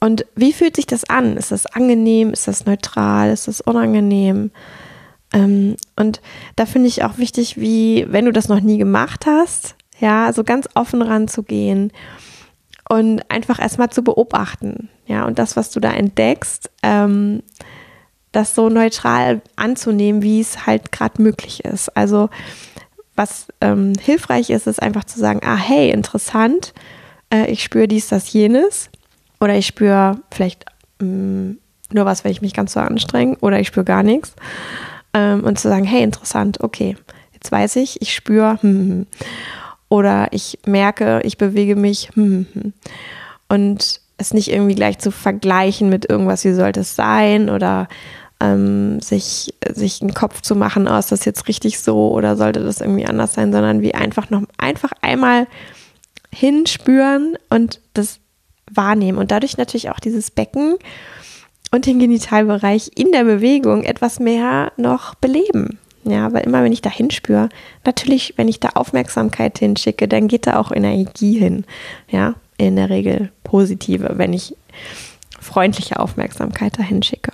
und 0.00 0.26
wie 0.36 0.52
fühlt 0.52 0.76
sich 0.76 0.86
das 0.86 1.04
an? 1.04 1.36
Ist 1.36 1.50
das 1.50 1.66
angenehm, 1.66 2.32
ist 2.32 2.46
das 2.46 2.66
neutral, 2.66 3.30
ist 3.30 3.48
das 3.48 3.60
unangenehm? 3.60 4.50
Ähm, 5.32 5.76
und 5.96 6.20
da 6.56 6.66
finde 6.66 6.88
ich 6.88 7.04
auch 7.04 7.18
wichtig, 7.18 7.60
wie, 7.60 8.06
wenn 8.08 8.24
du 8.24 8.32
das 8.32 8.48
noch 8.48 8.60
nie 8.60 8.78
gemacht 8.78 9.26
hast, 9.26 9.74
ja, 9.98 10.32
so 10.32 10.44
ganz 10.44 10.68
offen 10.74 11.02
ranzugehen 11.02 11.92
und 12.88 13.22
einfach 13.30 13.58
erstmal 13.58 13.90
zu 13.90 14.02
beobachten, 14.02 14.88
ja, 15.06 15.24
und 15.24 15.38
das, 15.38 15.56
was 15.56 15.70
du 15.70 15.80
da 15.80 15.92
entdeckst, 15.92 16.70
ähm, 16.82 17.42
das 18.32 18.54
so 18.54 18.68
neutral 18.68 19.40
anzunehmen, 19.56 20.22
wie 20.22 20.40
es 20.40 20.66
halt 20.66 20.92
gerade 20.92 21.22
möglich 21.22 21.64
ist. 21.64 21.94
Also 21.96 22.28
was 23.16 23.48
ähm, 23.60 23.94
hilfreich 24.00 24.50
ist, 24.50 24.66
ist 24.66 24.80
einfach 24.82 25.04
zu 25.04 25.18
sagen, 25.18 25.40
ah, 25.44 25.56
hey, 25.56 25.90
interessant, 25.90 26.72
äh, 27.32 27.50
ich 27.50 27.62
spüre 27.62 27.88
dies, 27.88 28.08
das, 28.08 28.32
jenes. 28.32 28.90
Oder 29.40 29.56
ich 29.56 29.66
spüre 29.66 30.18
vielleicht 30.30 30.66
mh, 31.00 31.06
mm, 31.06 31.58
nur 31.92 32.04
was, 32.04 32.22
wenn 32.22 32.32
ich 32.32 32.42
mich 32.42 32.54
ganz 32.54 32.74
so 32.74 32.80
anstrenge. 32.80 33.36
Oder 33.40 33.60
ich 33.60 33.68
spüre 33.68 33.84
gar 33.84 34.02
nichts. 34.02 34.34
Ähm, 35.14 35.42
und 35.44 35.58
zu 35.58 35.68
sagen, 35.68 35.84
hey, 35.84 36.02
interessant, 36.02 36.60
okay, 36.60 36.96
jetzt 37.32 37.50
weiß 37.50 37.76
ich, 37.76 38.00
ich 38.02 38.14
spüre. 38.14 38.58
Hm, 38.62 38.70
hm, 38.70 38.88
hm. 38.88 39.06
Oder 39.88 40.28
ich 40.32 40.58
merke, 40.66 41.20
ich 41.24 41.38
bewege 41.38 41.76
mich. 41.76 42.10
Hm, 42.14 42.46
hm, 42.52 42.62
hm. 42.62 42.72
Und 43.48 44.00
es 44.18 44.34
nicht 44.34 44.50
irgendwie 44.50 44.74
gleich 44.74 44.98
zu 44.98 45.10
vergleichen 45.10 45.88
mit 45.88 46.08
irgendwas, 46.10 46.44
wie 46.44 46.52
sollte 46.52 46.80
es 46.80 46.96
sein 46.96 47.48
oder 47.48 47.88
ähm, 48.40 49.00
sich, 49.00 49.54
sich 49.72 50.02
einen 50.02 50.14
Kopf 50.14 50.42
zu 50.42 50.54
machen, 50.54 50.88
oh, 50.88 50.98
ist 50.98 51.12
das 51.12 51.24
jetzt 51.24 51.48
richtig 51.48 51.78
so 51.78 52.10
oder 52.12 52.36
sollte 52.36 52.60
das 52.60 52.80
irgendwie 52.80 53.06
anders 53.06 53.34
sein, 53.34 53.52
sondern 53.52 53.80
wie 53.80 53.94
einfach 53.94 54.30
noch 54.30 54.42
einfach 54.58 54.92
einmal 55.00 55.46
hinspüren 56.32 57.36
und 57.48 57.80
das 57.94 58.20
wahrnehmen 58.70 59.18
und 59.18 59.30
dadurch 59.30 59.56
natürlich 59.56 59.90
auch 59.90 60.00
dieses 60.00 60.30
Becken 60.30 60.76
und 61.70 61.86
den 61.86 61.98
Genitalbereich 61.98 62.90
in 62.94 63.12
der 63.12 63.24
Bewegung 63.24 63.84
etwas 63.84 64.20
mehr 64.20 64.72
noch 64.76 65.14
beleben. 65.14 65.78
Ja, 66.08 66.32
weil 66.32 66.44
immer 66.44 66.64
wenn 66.64 66.72
ich 66.72 66.80
da 66.80 66.90
hinspüre, 66.90 67.50
natürlich, 67.84 68.34
wenn 68.36 68.48
ich 68.48 68.60
da 68.60 68.70
Aufmerksamkeit 68.70 69.58
hinschicke, 69.58 70.08
dann 70.08 70.26
geht 70.26 70.46
da 70.46 70.56
auch 70.58 70.72
Energie 70.72 71.38
hin. 71.38 71.64
Ja, 72.08 72.34
in 72.56 72.76
der 72.76 72.88
Regel 72.88 73.30
positive, 73.44 74.12
wenn 74.14 74.32
ich 74.32 74.56
freundliche 75.38 76.00
Aufmerksamkeit 76.00 76.78
dahin 76.78 77.02
schicke. 77.02 77.32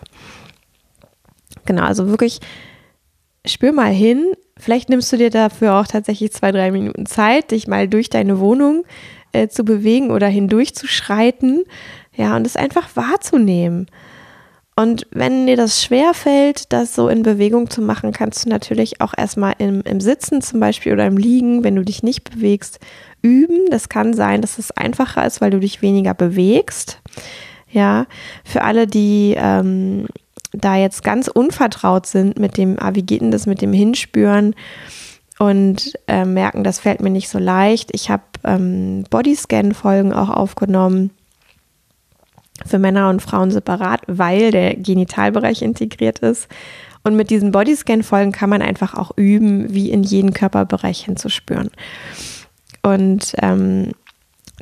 Genau, 1.67 1.85
also 1.85 2.09
wirklich 2.09 2.41
spür 3.47 3.73
mal 3.73 3.93
hin. 3.93 4.33
Vielleicht 4.57 4.89
nimmst 4.89 5.13
du 5.13 5.17
dir 5.17 5.31
dafür 5.31 5.75
auch 5.75 5.87
tatsächlich 5.87 6.33
zwei, 6.33 6.51
drei 6.51 6.71
Minuten 6.71 7.07
Zeit, 7.07 7.53
dich 7.53 7.67
mal 7.69 7.89
durch 7.89 8.11
deine 8.11 8.39
Wohnung 8.41 8.85
äh, 9.33 9.49
zu 9.49 9.65
bewegen 9.65 10.11
oder 10.11 10.27
hindurchzuschreiten. 10.27 11.65
Ja, 12.17 12.37
und 12.37 12.47
es 12.47 12.57
einfach 12.57 12.89
wahrzunehmen. 12.97 13.87
Und 14.77 15.07
wenn 15.13 15.47
dir 15.47 15.57
das 15.57 15.83
schwer 15.83 16.15
fällt, 16.15 16.73
das 16.73 16.97
so 16.97 17.09
in 17.09 17.23
Bewegung 17.23 17.71
zu 17.71 17.81
machen, 17.81 18.13
kannst 18.13 18.45
du 18.45 18.49
natürlich 18.49 19.01
auch 19.01 19.15
erstmal 19.17 19.55
im, 19.59 19.83
im 19.83 20.01
Sitzen 20.01 20.43
zum 20.43 20.59
Beispiel 20.59 20.93
oder 20.93 21.07
im 21.07 21.17
Liegen, 21.17 21.63
wenn 21.63 21.77
du 21.77 21.85
dich 21.85 22.03
nicht 22.03 22.29
bewegst, 22.29 22.81
üben. 23.23 23.71
Das 23.71 23.89
kann 23.89 24.15
sein, 24.15 24.41
dass 24.41 24.59
es 24.59 24.73
einfacher 24.73 25.25
ist, 25.25 25.41
weil 25.41 25.51
du 25.51 25.61
dich 25.61 25.81
weniger 25.81 26.13
bewegst. 26.13 27.01
Ja, 27.71 28.07
für 28.45 28.63
alle, 28.63 28.87
die 28.87 29.35
ähm, 29.37 30.07
da 30.53 30.77
jetzt 30.77 31.05
ganz 31.05 31.29
unvertraut 31.29 32.07
sind 32.07 32.39
mit 32.39 32.57
dem, 32.57 32.77
ah, 32.81 32.91
geht 32.91 33.21
denn 33.21 33.31
das 33.31 33.47
mit 33.47 33.63
dem 33.63 33.73
Hinspüren 33.73 34.55
und 35.39 35.93
äh, 36.07 36.25
merken, 36.25 36.65
das 36.65 36.81
fällt 36.81 37.01
mir 37.01 37.11
nicht 37.11 37.29
so 37.29 37.39
leicht. 37.39 37.91
Ich 37.93 38.11
habe 38.11 38.23
ähm, 38.45 39.05
Bodyscan-Folgen 39.11 40.13
auch 40.13 40.31
aufgenommen 40.31 41.11
für 42.67 42.79
Männer 42.79 43.11
und 43.11 43.23
Frauen 43.23 43.51
separat, 43.51 44.03
weil 44.07 44.51
der 44.51 44.75
Genitalbereich 44.77 45.63
integriert 45.63 46.21
ist. 46.21 46.49
Und 47.03 47.17
mit 47.17 47.31
diesen 47.31 47.53
Bodyscan-Folgen 47.53 48.33
kann 48.33 48.49
man 48.49 48.63
einfach 48.63 48.95
auch 48.95 49.13
üben, 49.17 49.73
wie 49.75 49.91
in 49.91 50.03
jeden 50.03 50.33
Körperbereich 50.33 51.05
hinzuspüren. 51.05 51.71
Und 52.83 53.35
ähm, 53.43 53.93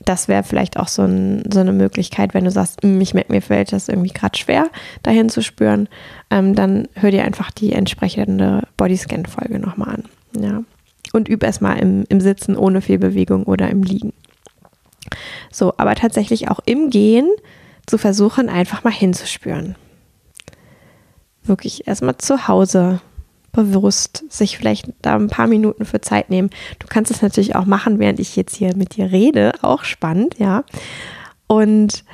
das 0.05 0.27
wäre 0.27 0.43
vielleicht 0.43 0.79
auch 0.79 0.89
so, 0.89 1.03
ein, 1.03 1.45
so, 1.53 1.61
eine 1.61 1.73
Möglichkeit, 1.73 2.35
wenn 2.35 2.45
du 2.45 2.51
sagst, 2.51 2.83
hm, 2.83 3.01
ich 3.01 3.15
merke, 3.15 3.33
mir 3.33 3.43
fällt 3.43 3.73
das 3.73 3.89
irgendwie 3.89 4.13
gerade 4.13 4.39
schwer, 4.39 4.71
dahin 5.03 5.29
zu 5.29 5.43
spüren, 5.43 5.89
ähm, 6.31 6.55
dann 6.55 6.89
hör 6.95 7.11
dir 7.11 7.25
einfach 7.25 7.51
die 7.51 7.73
entsprechende 7.73 8.63
Bodyscan-Folge 8.77 9.59
nochmal 9.59 9.97
an. 9.97 10.05
Ja. 10.41 10.63
Und 11.13 11.29
üb 11.29 11.43
erstmal 11.43 11.79
im, 11.79 12.05
im 12.09 12.21
Sitzen 12.21 12.57
ohne 12.57 12.81
Fehlbewegung 12.81 13.45
oder 13.45 13.69
im 13.69 13.83
Liegen. 13.83 14.13
So, 15.51 15.75
aber 15.77 15.95
tatsächlich 15.95 16.51
auch 16.51 16.61
im 16.65 16.91
Gehen 16.91 17.29
zu 17.87 17.99
versuchen, 17.99 18.49
einfach 18.49 18.85
mal 18.85 18.93
hinzuspüren. 18.93 19.77
Wirklich 21.43 21.87
erstmal 21.87 22.19
zu 22.19 22.47
Hause 22.49 23.01
bewusst 23.53 24.25
sich 24.31 24.57
vielleicht 24.57 24.89
da 25.03 25.15
ein 25.15 25.29
paar 25.29 25.47
Minuten 25.47 25.85
für 25.85 26.01
Zeit 26.01 26.31
nehmen. 26.31 26.51
Du 26.79 26.87
kannst 26.89 27.11
es 27.11 27.21
natürlich 27.21 27.55
auch 27.55 27.67
machen, 27.67 27.99
während 27.99 28.19
ich 28.19 28.35
jetzt 28.35 28.57
hier 28.57 28.75
mit 28.77 28.97
dir 28.97 29.13
rede. 29.13 29.53
Auch 29.61 29.85
spannend, 29.85 30.39
ja. 30.39 30.65
Und 31.47 32.05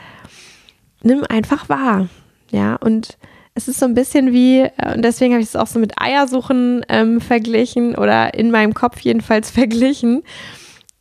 nimm 1.02 1.22
einfach 1.28 1.68
wahr, 1.68 2.08
ja. 2.50 2.74
Und 2.76 3.18
es 3.54 3.68
ist 3.68 3.80
so 3.80 3.86
ein 3.86 3.94
bisschen 3.94 4.32
wie, 4.32 4.60
äh, 4.60 4.94
und 4.94 5.02
deswegen 5.02 5.32
habe 5.32 5.42
ich 5.42 5.48
es 5.48 5.56
auch 5.56 5.66
so 5.66 5.78
mit 5.78 6.00
Eiersuchen 6.00 6.84
ähm, 6.88 7.20
verglichen 7.20 7.94
oder 7.94 8.34
in 8.34 8.50
meinem 8.50 8.74
Kopf 8.74 9.00
jedenfalls 9.00 9.50
verglichen. 9.52 10.22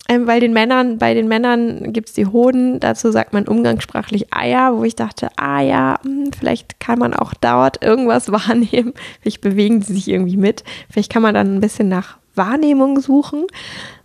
Ähm, 0.10 0.26
weil 0.26 0.40
den 0.40 0.54
Männern, 0.54 0.98
bei 0.98 1.14
den 1.14 1.28
Männern 1.28 1.92
gibt 1.92 2.10
es 2.10 2.16
die 2.16 2.26
Hoden, 2.26 2.80
dazu 2.80 3.12
sagt 3.12 3.34
man 3.34 3.48
umgangssprachlich 3.48 4.34
Eier, 4.34 4.78
wo 4.78 4.84
ich 4.84 4.96
dachte, 4.96 5.30
ah 5.36 5.60
ja, 5.62 6.00
hm, 6.04 6.32
vielleicht 6.38 6.80
kann 6.80 7.00
man 7.00 7.14
auch 7.14 7.34
dort 7.34 7.84
irgendwas 7.84 8.32
wahrnehmen. 8.32 8.94
Vielleicht 9.22 9.42
bewegen 9.42 9.82
sie 9.82 9.94
sich 9.94 10.08
irgendwie 10.08 10.38
mit. 10.38 10.64
Vielleicht 10.90 11.12
kann 11.12 11.22
man 11.22 11.34
dann 11.34 11.56
ein 11.56 11.62
bisschen 11.62 11.90
nach 11.90 12.18
Wahrnehmung 12.36 13.02
suchen. 13.02 13.46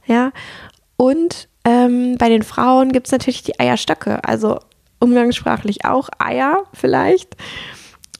Ja. 0.06 0.32
Und 0.96 1.48
ähm, 1.64 2.16
bei 2.18 2.28
den 2.28 2.42
Frauen 2.42 2.92
gibt 2.92 3.06
es 3.06 3.12
natürlich 3.12 3.42
die 3.42 3.60
Eierstöcke, 3.60 4.24
also 4.24 4.58
umgangssprachlich 4.98 5.84
auch 5.84 6.08
Eier 6.18 6.64
vielleicht. 6.72 7.36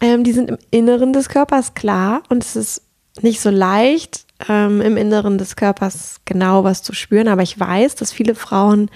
Ähm, 0.01 0.25
die 0.25 0.33
sind 0.33 0.51
im 0.51 0.59
Inneren 0.71 1.13
des 1.13 1.29
Körpers 1.29 1.75
klar 1.75 2.23
und 2.29 2.45
es 2.45 2.57
ist 2.57 2.83
nicht 3.21 3.41
so 3.41 3.51
leicht, 3.51 4.27
ähm, 4.49 4.81
im 4.81 4.97
Inneren 4.97 5.39
des 5.39 5.57
Körpers 5.57 6.21
genau 6.25 6.65
was 6.65 6.83
zu 6.83 6.95
spüren, 6.95 7.29
aber 7.29 7.43
ich 7.43 7.59
weiß, 7.59 7.95
dass 7.95 8.13
viele 8.13 8.35
Frauen 8.35 8.91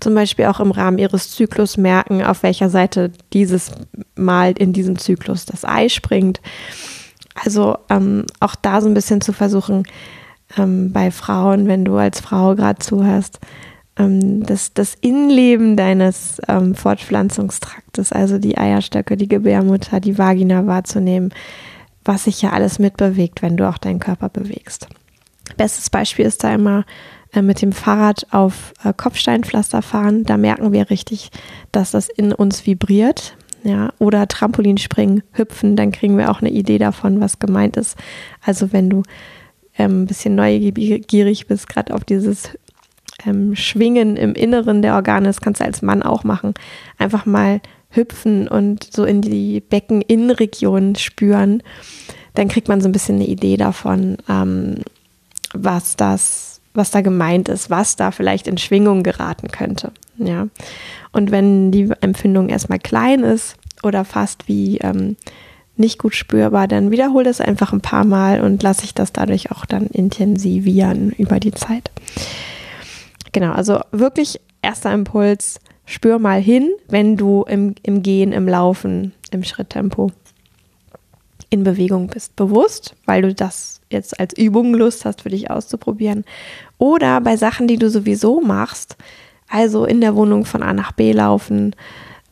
zum 0.00 0.14
Beispiel 0.14 0.46
auch 0.46 0.60
im 0.60 0.70
Rahmen 0.70 0.98
ihres 0.98 1.30
Zyklus 1.30 1.76
merken, 1.76 2.22
auf 2.22 2.42
welcher 2.42 2.70
Seite 2.70 3.10
dieses 3.32 3.72
Mal 4.14 4.52
in 4.52 4.72
diesem 4.72 4.98
Zyklus 4.98 5.44
das 5.44 5.64
Ei 5.64 5.88
springt. 5.88 6.40
Also 7.34 7.78
ähm, 7.90 8.24
auch 8.40 8.54
da 8.54 8.80
so 8.80 8.88
ein 8.88 8.94
bisschen 8.94 9.20
zu 9.20 9.32
versuchen, 9.32 9.84
ähm, 10.56 10.92
bei 10.92 11.10
Frauen, 11.10 11.66
wenn 11.66 11.84
du 11.84 11.96
als 11.96 12.20
Frau 12.20 12.54
gerade 12.54 12.78
zuhörst, 12.78 13.40
ähm, 13.98 14.44
das, 14.44 14.72
das 14.72 14.94
Innenleben 14.94 15.76
deines 15.76 16.40
ähm, 16.48 16.74
Fortpflanzungstraktes, 16.74 18.12
also 18.12 18.38
die 18.38 18.56
Eierstöcke, 18.56 19.16
die 19.16 19.28
Gebärmutter, 19.28 20.00
die 20.00 20.16
Vagina 20.16 20.66
wahrzunehmen, 20.66 21.32
was 22.08 22.24
sich 22.24 22.40
ja 22.40 22.50
alles 22.50 22.78
mitbewegt, 22.78 23.42
wenn 23.42 23.58
du 23.58 23.68
auch 23.68 23.76
deinen 23.76 24.00
Körper 24.00 24.30
bewegst. 24.30 24.88
Bestes 25.58 25.90
Beispiel 25.90 26.24
ist 26.24 26.42
da 26.42 26.54
immer 26.54 26.86
äh, 27.34 27.42
mit 27.42 27.60
dem 27.60 27.72
Fahrrad 27.72 28.26
auf 28.30 28.72
äh, 28.82 28.94
Kopfsteinpflaster 28.96 29.82
fahren. 29.82 30.24
Da 30.24 30.38
merken 30.38 30.72
wir 30.72 30.88
richtig, 30.88 31.30
dass 31.70 31.90
das 31.90 32.08
in 32.08 32.32
uns 32.32 32.66
vibriert. 32.66 33.36
Ja, 33.64 33.92
oder 33.98 34.28
Trampolinspringen, 34.28 35.24
hüpfen, 35.32 35.74
dann 35.74 35.90
kriegen 35.90 36.16
wir 36.16 36.30
auch 36.30 36.40
eine 36.40 36.50
Idee 36.50 36.78
davon, 36.78 37.20
was 37.20 37.40
gemeint 37.40 37.76
ist. 37.76 37.98
Also 38.40 38.72
wenn 38.72 38.88
du 38.88 39.02
ähm, 39.76 40.02
ein 40.02 40.06
bisschen 40.06 40.36
neugierig 40.36 41.48
bist, 41.48 41.68
gerade 41.68 41.92
auf 41.92 42.04
dieses 42.04 42.50
ähm, 43.26 43.56
Schwingen 43.56 44.16
im 44.16 44.34
Inneren 44.34 44.80
der 44.80 44.94
Organe, 44.94 45.26
das 45.26 45.40
kannst 45.40 45.60
du 45.60 45.64
als 45.64 45.82
Mann 45.82 46.04
auch 46.04 46.22
machen. 46.22 46.54
Einfach 46.98 47.26
mal 47.26 47.60
hüpfen 47.90 48.48
und 48.48 48.84
so 48.92 49.04
in 49.04 49.22
die 49.22 49.60
Beckeninnenregion 49.60 50.96
spüren, 50.96 51.62
dann 52.34 52.48
kriegt 52.48 52.68
man 52.68 52.80
so 52.80 52.88
ein 52.88 52.92
bisschen 52.92 53.16
eine 53.16 53.26
Idee 53.26 53.56
davon, 53.56 54.18
ähm, 54.28 54.76
was 55.54 55.96
das 55.96 56.48
was 56.78 56.90
da 56.90 57.02
gemeint 57.02 57.48
ist, 57.48 57.70
was 57.70 57.96
da 57.96 58.10
vielleicht 58.10 58.46
in 58.46 58.56
Schwingung 58.56 59.02
geraten 59.02 59.48
könnte. 59.48 59.92
Ja. 60.16 60.48
Und 61.12 61.30
wenn 61.30 61.70
die 61.70 61.90
Empfindung 62.00 62.48
erstmal 62.48 62.78
klein 62.78 63.24
ist 63.24 63.56
oder 63.82 64.04
fast 64.04 64.48
wie 64.48 64.78
ähm, 64.78 65.16
nicht 65.76 65.98
gut 65.98 66.14
spürbar, 66.14 66.66
dann 66.68 66.90
wiederhole 66.90 67.24
das 67.24 67.40
einfach 67.40 67.72
ein 67.72 67.80
paar 67.80 68.04
Mal 68.04 68.40
und 68.40 68.62
lasse 68.62 68.84
ich 68.84 68.94
das 68.94 69.12
dadurch 69.12 69.50
auch 69.50 69.64
dann 69.64 69.86
intensivieren 69.86 71.10
über 71.10 71.38
die 71.40 71.52
Zeit. 71.52 71.90
Genau, 73.32 73.52
also 73.52 73.80
wirklich 73.92 74.40
erster 74.62 74.92
Impuls, 74.92 75.60
spür 75.88 76.18
mal 76.18 76.40
hin, 76.40 76.70
wenn 76.88 77.16
du 77.16 77.44
im, 77.48 77.74
im 77.82 78.02
Gehen, 78.02 78.32
im 78.32 78.46
Laufen, 78.46 79.12
im 79.30 79.42
Schritttempo 79.42 80.12
in 81.50 81.64
Bewegung 81.64 82.08
bist, 82.08 82.36
bewusst, 82.36 82.94
weil 83.06 83.22
du 83.22 83.34
das 83.34 83.80
jetzt 83.90 84.20
als 84.20 84.36
Übung 84.36 84.74
Lust 84.74 85.06
hast, 85.06 85.22
für 85.22 85.30
dich 85.30 85.50
auszuprobieren. 85.50 86.24
Oder 86.76 87.22
bei 87.22 87.38
Sachen, 87.38 87.66
die 87.66 87.78
du 87.78 87.88
sowieso 87.88 88.42
machst, 88.42 88.96
also 89.48 89.86
in 89.86 90.02
der 90.02 90.14
Wohnung 90.14 90.44
von 90.44 90.62
A 90.62 90.74
nach 90.74 90.92
B 90.92 91.12
laufen, 91.12 91.74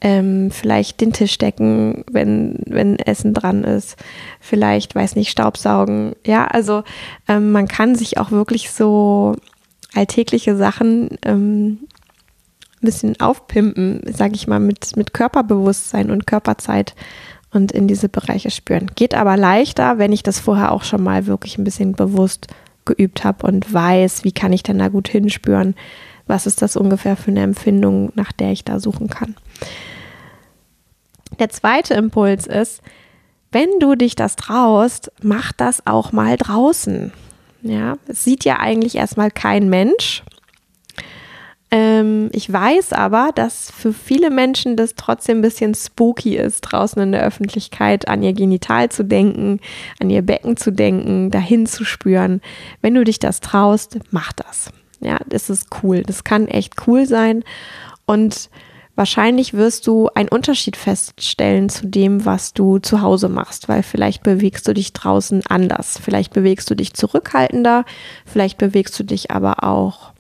ähm, 0.03 0.51
vielleicht 0.51 1.01
den 1.01 1.15
Tisch 1.15 1.39
decken, 1.39 2.05
wenn, 2.11 2.59
wenn 2.67 2.99
Essen 2.99 3.33
dran 3.33 3.65
ist, 3.65 3.97
vielleicht, 4.39 4.95
weiß 4.95 5.17
nicht, 5.17 5.31
Staubsaugen. 5.31 6.15
Ja, 6.27 6.47
also 6.47 6.85
ähm, 7.27 7.53
man 7.53 7.69
kann 7.69 7.95
sich 7.95 8.19
auch 8.19 8.31
wirklich 8.31 8.71
so 8.71 9.35
alltägliche 9.95 10.57
Sachen 10.57 11.17
ähm, 11.25 11.79
bisschen 12.87 13.21
aufpimpen, 13.21 14.01
sage 14.11 14.35
ich 14.35 14.47
mal, 14.47 14.61
mit, 14.61 14.97
mit 14.97 15.13
Körperbewusstsein 15.13 16.11
und 16.11 16.27
Körperzeit 16.27 16.95
und 17.53 17.73
in 17.73 17.87
diese 17.89 18.09
Bereiche 18.09 18.51
spüren. 18.51 18.91
Geht 18.95 19.15
aber 19.15 19.37
leichter, 19.37 19.99
wenn 19.99 20.13
ich 20.13 20.23
das 20.23 20.41
vorher 20.41 20.73
auch 20.73 20.85
schon 20.85 21.03
mal 21.03 21.27
wirklich 21.27 21.59
ein 21.59 21.65
bisschen 21.65 21.93
bewusst 21.93 22.49
geübt 22.87 23.25
habe 23.25 23.47
und 23.47 23.73
weiß, 23.73 24.25
wie 24.25 24.33
kann 24.33 24.53
ich 24.53 24.63
denn 24.63 24.79
da 24.79 24.89
gut 24.89 25.09
hinspüren, 25.09 25.75
was 26.27 26.47
ist 26.47 26.63
das 26.63 26.77
ungefähr 26.77 27.17
für 27.17 27.31
eine 27.31 27.43
Empfindung, 27.43 28.13
nach 28.15 28.33
der 28.33 28.53
ich 28.53 28.65
da 28.65 28.81
suchen 28.81 29.09
kann. 29.09 29.37
Der 31.39 31.51
zweite 31.51 31.95
Impuls 31.95 32.47
ist, 32.47 32.81
wenn 33.53 33.69
du 33.81 33.95
dich 33.95 34.17
das 34.17 34.37
traust, 34.37 35.13
mach 35.23 35.53
das 35.53 35.87
auch 35.87 36.13
mal 36.13 36.37
draußen. 36.37 37.13
Ja, 37.63 37.97
es 38.07 38.25
sieht 38.25 38.45
ja 38.45 38.59
eigentlich 38.59 38.97
erstmal 38.97 39.31
kein 39.31 39.69
Mensch. 39.69 40.23
Ähm, 41.77 42.31
ich 42.33 42.51
weiß 42.51 42.95
aber, 42.95 43.33
dass 43.35 43.71
für 43.71 43.93
viele 43.93 44.31
Menschen 44.31 44.79
das 44.79 44.95
trotzdem 44.95 45.39
ein 45.39 45.43
bisschen 45.43 45.75
spooky 45.75 46.35
ist, 46.35 46.63
draußen 46.63 47.03
in 47.03 47.13
der 47.13 47.23
Öffentlichkeit 47.23 48.09
an 48.09 48.23
ihr 48.23 48.33
Genital 48.33 48.89
zu 48.89 49.05
denken, 49.05 49.61
an 50.01 50.09
ihr 50.09 50.23
Becken 50.23 50.57
zu 50.57 50.73
denken, 50.73 51.31
dahin 51.31 51.67
zu 51.67 51.85
spüren. 51.85 52.41
Wenn 52.81 52.95
du 52.95 53.05
dich 53.05 53.19
das 53.19 53.41
traust, 53.41 53.99
mach 54.11 54.33
das. 54.33 54.71
Ja, 55.01 55.19
das 55.29 55.51
ist 55.51 55.69
cool. 55.83 56.03
Das 56.03 56.25
kann 56.25 56.49
echt 56.49 56.87
cool 56.87 57.05
sein. 57.05 57.45
Und 58.07 58.49
wahrscheinlich 58.95 59.53
wirst 59.53 59.87
du 59.87 60.09
einen 60.15 60.31
Unterschied 60.31 60.79
feststellen 60.79 61.69
zu 61.69 61.89
dem, 61.89 62.25
was 62.25 62.55
du 62.55 62.79
zu 62.79 63.03
Hause 63.03 63.29
machst, 63.29 63.69
weil 63.69 63.83
vielleicht 63.83 64.23
bewegst 64.23 64.67
du 64.67 64.73
dich 64.73 64.95
draußen 64.95 65.43
anders. 65.47 66.01
Vielleicht 66.03 66.33
bewegst 66.33 66.71
du 66.71 66.75
dich 66.75 66.95
zurückhaltender, 66.95 67.85
vielleicht 68.25 68.57
bewegst 68.57 68.99
du 68.99 69.05
dich 69.05 69.31
aber 69.31 69.63
auch 69.63 70.16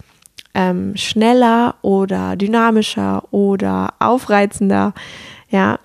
ähm, 0.57 0.97
schneller 0.97 1.75
oder 1.83 2.35
dynamischer 2.35 3.23
oder 3.31 3.93
aufreizender. 4.01 4.95
Ja, 5.51 5.79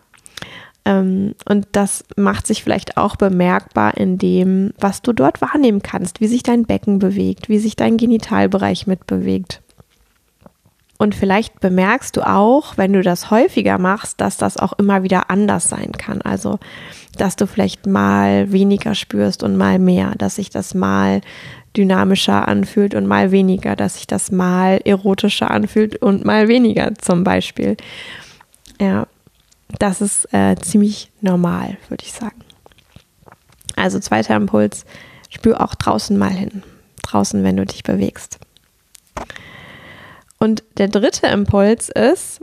ähm, 0.85 1.35
und 1.47 1.67
das 1.73 2.05
macht 2.15 2.47
sich 2.47 2.63
vielleicht 2.63 2.97
auch 2.97 3.17
bemerkbar 3.17 3.97
in 3.97 4.17
dem, 4.17 4.73
was 4.79 5.01
du 5.01 5.11
dort 5.11 5.41
wahrnehmen 5.41 5.83
kannst, 5.83 6.21
wie 6.21 6.27
sich 6.27 6.41
dein 6.41 6.65
Becken 6.65 6.99
bewegt, 6.99 7.49
wie 7.49 7.59
sich 7.59 7.75
dein 7.75 7.97
Genitalbereich 7.97 8.87
mitbewegt. 8.87 9.61
Und 10.97 11.15
vielleicht 11.15 11.59
bemerkst 11.59 12.15
du 12.15 12.21
auch, 12.21 12.77
wenn 12.77 12.93
du 12.93 13.01
das 13.01 13.29
häufiger 13.31 13.77
machst, 13.79 14.21
dass 14.21 14.37
das 14.37 14.57
auch 14.57 14.73
immer 14.73 15.03
wieder 15.03 15.31
anders 15.31 15.67
sein 15.67 15.91
kann. 15.93 16.21
Also, 16.21 16.59
dass 17.17 17.35
du 17.35 17.47
vielleicht 17.47 17.87
mal 17.87 18.51
weniger 18.51 18.93
spürst 18.95 19.43
und 19.43 19.57
mal 19.57 19.79
mehr, 19.79 20.13
dass 20.17 20.35
sich 20.35 20.51
das 20.51 20.75
mal 20.75 21.21
dynamischer 21.75 22.47
anfühlt 22.47 22.95
und 22.95 23.07
mal 23.07 23.31
weniger, 23.31 23.75
dass 23.75 23.95
sich 23.95 24.07
das 24.07 24.31
mal 24.31 24.81
erotischer 24.83 25.51
anfühlt 25.51 25.95
und 26.01 26.25
mal 26.25 26.47
weniger 26.47 26.93
zum 26.95 27.23
Beispiel. 27.23 27.77
Ja, 28.79 29.07
das 29.79 30.01
ist 30.01 30.33
äh, 30.33 30.55
ziemlich 30.55 31.11
normal, 31.21 31.77
würde 31.89 32.03
ich 32.03 32.11
sagen. 32.11 32.41
Also 33.75 33.99
zweiter 33.99 34.35
Impuls, 34.35 34.85
spür 35.29 35.61
auch 35.61 35.75
draußen 35.75 36.17
mal 36.17 36.31
hin. 36.31 36.63
Draußen, 37.03 37.43
wenn 37.43 37.57
du 37.57 37.65
dich 37.65 37.83
bewegst. 37.83 38.39
Und 40.37 40.63
der 40.77 40.87
dritte 40.87 41.27
Impuls 41.27 41.89
ist, 41.89 42.41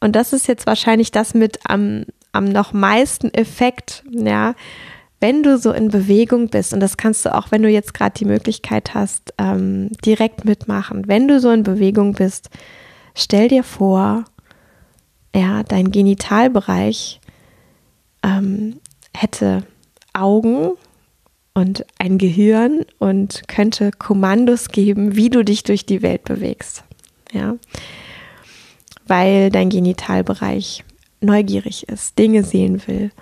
und 0.00 0.16
das 0.16 0.32
ist 0.32 0.48
jetzt 0.48 0.66
wahrscheinlich 0.66 1.12
das 1.12 1.34
mit 1.34 1.60
am, 1.64 2.04
am 2.32 2.46
noch 2.46 2.72
meisten 2.72 3.32
Effekt, 3.34 4.02
ja, 4.10 4.54
wenn 5.22 5.44
du 5.44 5.56
so 5.56 5.70
in 5.70 5.88
Bewegung 5.88 6.48
bist, 6.48 6.74
und 6.74 6.80
das 6.80 6.96
kannst 6.96 7.24
du 7.24 7.32
auch, 7.32 7.52
wenn 7.52 7.62
du 7.62 7.68
jetzt 7.68 7.94
gerade 7.94 8.18
die 8.18 8.24
Möglichkeit 8.24 8.92
hast, 8.92 9.32
ähm, 9.38 9.90
direkt 10.04 10.44
mitmachen, 10.44 11.06
wenn 11.06 11.28
du 11.28 11.38
so 11.38 11.50
in 11.50 11.62
Bewegung 11.62 12.14
bist, 12.14 12.50
stell 13.14 13.46
dir 13.46 13.62
vor, 13.62 14.24
ja, 15.34 15.62
dein 15.62 15.92
Genitalbereich 15.92 17.20
ähm, 18.24 18.80
hätte 19.16 19.62
Augen 20.12 20.72
und 21.54 21.86
ein 22.00 22.18
Gehirn 22.18 22.84
und 22.98 23.46
könnte 23.46 23.92
Kommandos 23.92 24.70
geben, 24.70 25.14
wie 25.14 25.30
du 25.30 25.44
dich 25.44 25.62
durch 25.62 25.86
die 25.86 26.02
Welt 26.02 26.24
bewegst. 26.24 26.82
Ja, 27.32 27.54
weil 29.06 29.50
dein 29.50 29.70
Genitalbereich 29.70 30.82
neugierig 31.20 31.88
ist, 31.88 32.18
Dinge 32.18 32.42
sehen 32.42 32.82
will 32.88 33.12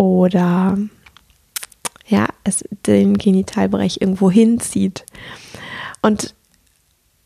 oder 0.00 0.78
ja, 2.06 2.26
es 2.42 2.64
den 2.86 3.18
Genitalbereich 3.18 3.98
irgendwo 4.00 4.30
hinzieht. 4.30 5.04
Und 6.00 6.34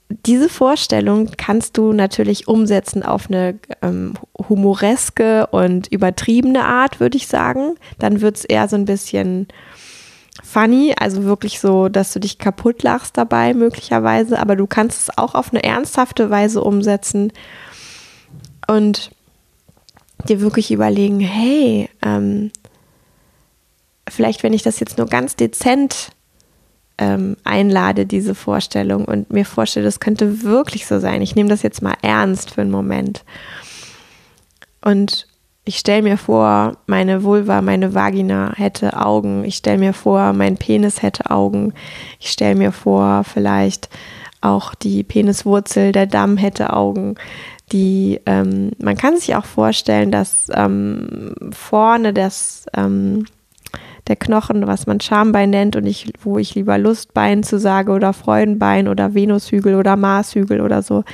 diese 0.08 0.48
Vorstellung 0.48 1.30
kannst 1.37 1.78
du 1.78 1.92
natürlich 1.92 2.48
umsetzen 2.48 3.04
auf 3.04 3.28
eine 3.28 3.60
ähm, 3.80 4.14
humoreske 4.48 5.46
und 5.46 5.87
übertriebene 5.87 6.64
Art, 6.64 6.98
würde 6.98 7.16
ich 7.16 7.28
sagen. 7.28 7.76
Dann 8.00 8.20
wird 8.20 8.38
es 8.38 8.44
eher 8.44 8.66
so 8.66 8.74
ein 8.74 8.87
bisschen 8.87 9.46
funny, 10.42 10.96
also 10.98 11.22
wirklich 11.22 11.60
so, 11.60 11.88
dass 11.88 12.12
du 12.12 12.18
dich 12.18 12.38
kaputt 12.38 12.82
lachst 12.82 13.16
dabei 13.16 13.54
möglicherweise, 13.54 14.40
aber 14.40 14.56
du 14.56 14.66
kannst 14.66 15.00
es 15.02 15.16
auch 15.16 15.37
auf 15.37 15.52
eine 15.52 15.62
ernsthafte 15.62 16.28
Weise 16.28 16.60
umsetzen 16.60 17.32
und 18.66 19.12
dir 20.28 20.40
wirklich 20.40 20.72
überlegen, 20.72 21.20
hey, 21.20 21.88
ähm, 22.04 22.50
vielleicht 24.09 24.43
wenn 24.43 24.53
ich 24.53 24.62
das 24.62 24.81
jetzt 24.81 24.99
nur 24.99 25.07
ganz 25.07 25.37
dezent 25.37 26.11
ähm, 26.99 27.37
einlade, 27.45 28.07
diese 28.07 28.35
Vorstellung 28.35 29.05
und 29.05 29.33
mir 29.33 29.45
vorstelle, 29.45 29.85
das 29.85 30.01
könnte 30.01 30.43
wirklich 30.43 30.87
so 30.87 31.01
sein. 31.01 31.23
Ich 31.23 31.35
nehme 31.35 31.49
das 31.49 31.62
jetzt 31.62 31.83
mal 31.83 31.97
ernst 32.03 32.53
für 32.53 32.61
einen 32.61 32.71
Moment. 32.71 33.25
Und 34.81 35.27
ich 35.64 35.79
stelle 35.79 36.03
mir 36.03 36.19
vor, 36.19 36.77
meine 36.87 37.23
Vulva, 37.25 37.62
meine 37.62 37.95
Vagina 37.95 38.53
hätte 38.55 39.01
Augen. 39.01 39.45
Ich 39.45 39.57
stelle 39.57 39.79
mir 39.79 39.95
vor, 39.95 40.35
mein 40.35 40.57
Penis 40.57 41.03
hätte 41.03 41.31
Augen. 41.31 41.73
Ich 42.21 42.31
stelle 42.31 42.55
mir 42.55 42.71
vor, 42.71 43.25
vielleicht 43.25 43.88
auch 44.43 44.75
die 44.75 45.03
Peniswurzel, 45.03 45.93
der 45.93 46.07
Damm 46.07 46.37
hätte 46.37 46.75
Augen. 46.75 47.14
Die, 47.73 48.21
ähm, 48.27 48.73
man 48.79 48.97
kann 48.97 49.17
sich 49.17 49.35
auch 49.37 49.47
vorstellen, 49.47 50.12
dass 50.12 50.49
ähm, 50.55 51.35
vorne 51.51 52.12
das, 52.12 52.67
ähm, 52.77 53.25
der 54.07 54.17
Knochen, 54.17 54.67
was 54.67 54.87
man 54.87 55.01
Schambein 55.01 55.51
nennt 55.51 55.77
und 55.77 55.87
ich, 55.87 56.12
wo 56.23 56.38
ich 56.38 56.55
lieber 56.55 56.79
Lustbein 56.79 57.43
zu 57.43 57.59
sage 57.59 57.93
oder 57.93 58.12
Freudenbein 58.12 58.88
oder 58.88 59.14
Venushügel 59.14 59.75
oder 59.75 59.97
Marshügel 59.97 60.61
oder 60.61 60.83
so. 60.83 61.05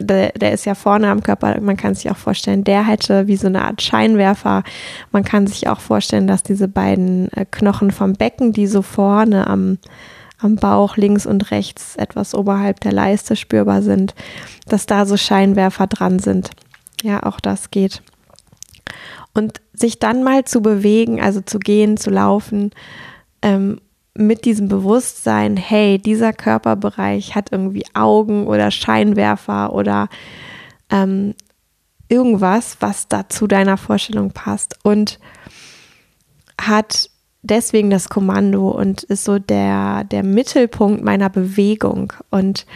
Der, 0.00 0.30
der 0.32 0.52
ist 0.52 0.64
ja 0.64 0.74
vorne 0.76 1.08
am 1.08 1.22
Körper, 1.22 1.60
man 1.60 1.76
kann 1.76 1.94
sich 1.94 2.08
auch 2.10 2.16
vorstellen, 2.16 2.62
der 2.62 2.86
hätte 2.86 3.26
wie 3.26 3.36
so 3.36 3.48
eine 3.48 3.64
Art 3.64 3.82
Scheinwerfer. 3.82 4.62
Man 5.10 5.24
kann 5.24 5.48
sich 5.48 5.68
auch 5.68 5.80
vorstellen, 5.80 6.28
dass 6.28 6.44
diese 6.44 6.68
beiden 6.68 7.32
äh, 7.32 7.44
Knochen 7.50 7.90
vom 7.90 8.12
Becken, 8.12 8.52
die 8.52 8.68
so 8.68 8.82
vorne 8.82 9.48
am, 9.48 9.78
am 10.38 10.54
Bauch 10.54 10.96
links 10.96 11.26
und 11.26 11.50
rechts 11.50 11.96
etwas 11.96 12.34
oberhalb 12.34 12.78
der 12.80 12.92
Leiste 12.92 13.34
spürbar 13.34 13.82
sind, 13.82 14.14
dass 14.68 14.86
da 14.86 15.04
so 15.04 15.16
Scheinwerfer 15.16 15.88
dran 15.88 16.20
sind. 16.20 16.50
Ja, 17.02 17.24
auch 17.24 17.40
das 17.40 17.70
geht. 17.70 18.02
Und 19.34 19.60
sich 19.72 19.98
dann 19.98 20.22
mal 20.22 20.44
zu 20.44 20.62
bewegen, 20.62 21.20
also 21.20 21.40
zu 21.40 21.58
gehen, 21.58 21.96
zu 21.96 22.10
laufen, 22.10 22.72
ähm, 23.42 23.80
mit 24.14 24.44
diesem 24.44 24.68
Bewusstsein, 24.68 25.56
hey, 25.56 25.98
dieser 25.98 26.32
Körperbereich 26.32 27.36
hat 27.36 27.52
irgendwie 27.52 27.84
Augen 27.94 28.48
oder 28.48 28.72
Scheinwerfer 28.72 29.72
oder 29.72 30.08
ähm, 30.90 31.34
irgendwas, 32.08 32.78
was 32.80 33.06
da 33.06 33.28
zu 33.28 33.46
deiner 33.46 33.76
Vorstellung 33.76 34.32
passt 34.32 34.76
und 34.82 35.20
hat 36.60 37.10
deswegen 37.42 37.90
das 37.90 38.08
Kommando 38.08 38.68
und 38.68 39.04
ist 39.04 39.24
so 39.24 39.38
der, 39.38 40.04
der 40.04 40.24
Mittelpunkt 40.24 41.04
meiner 41.04 41.30
Bewegung. 41.30 42.12
Und 42.30 42.66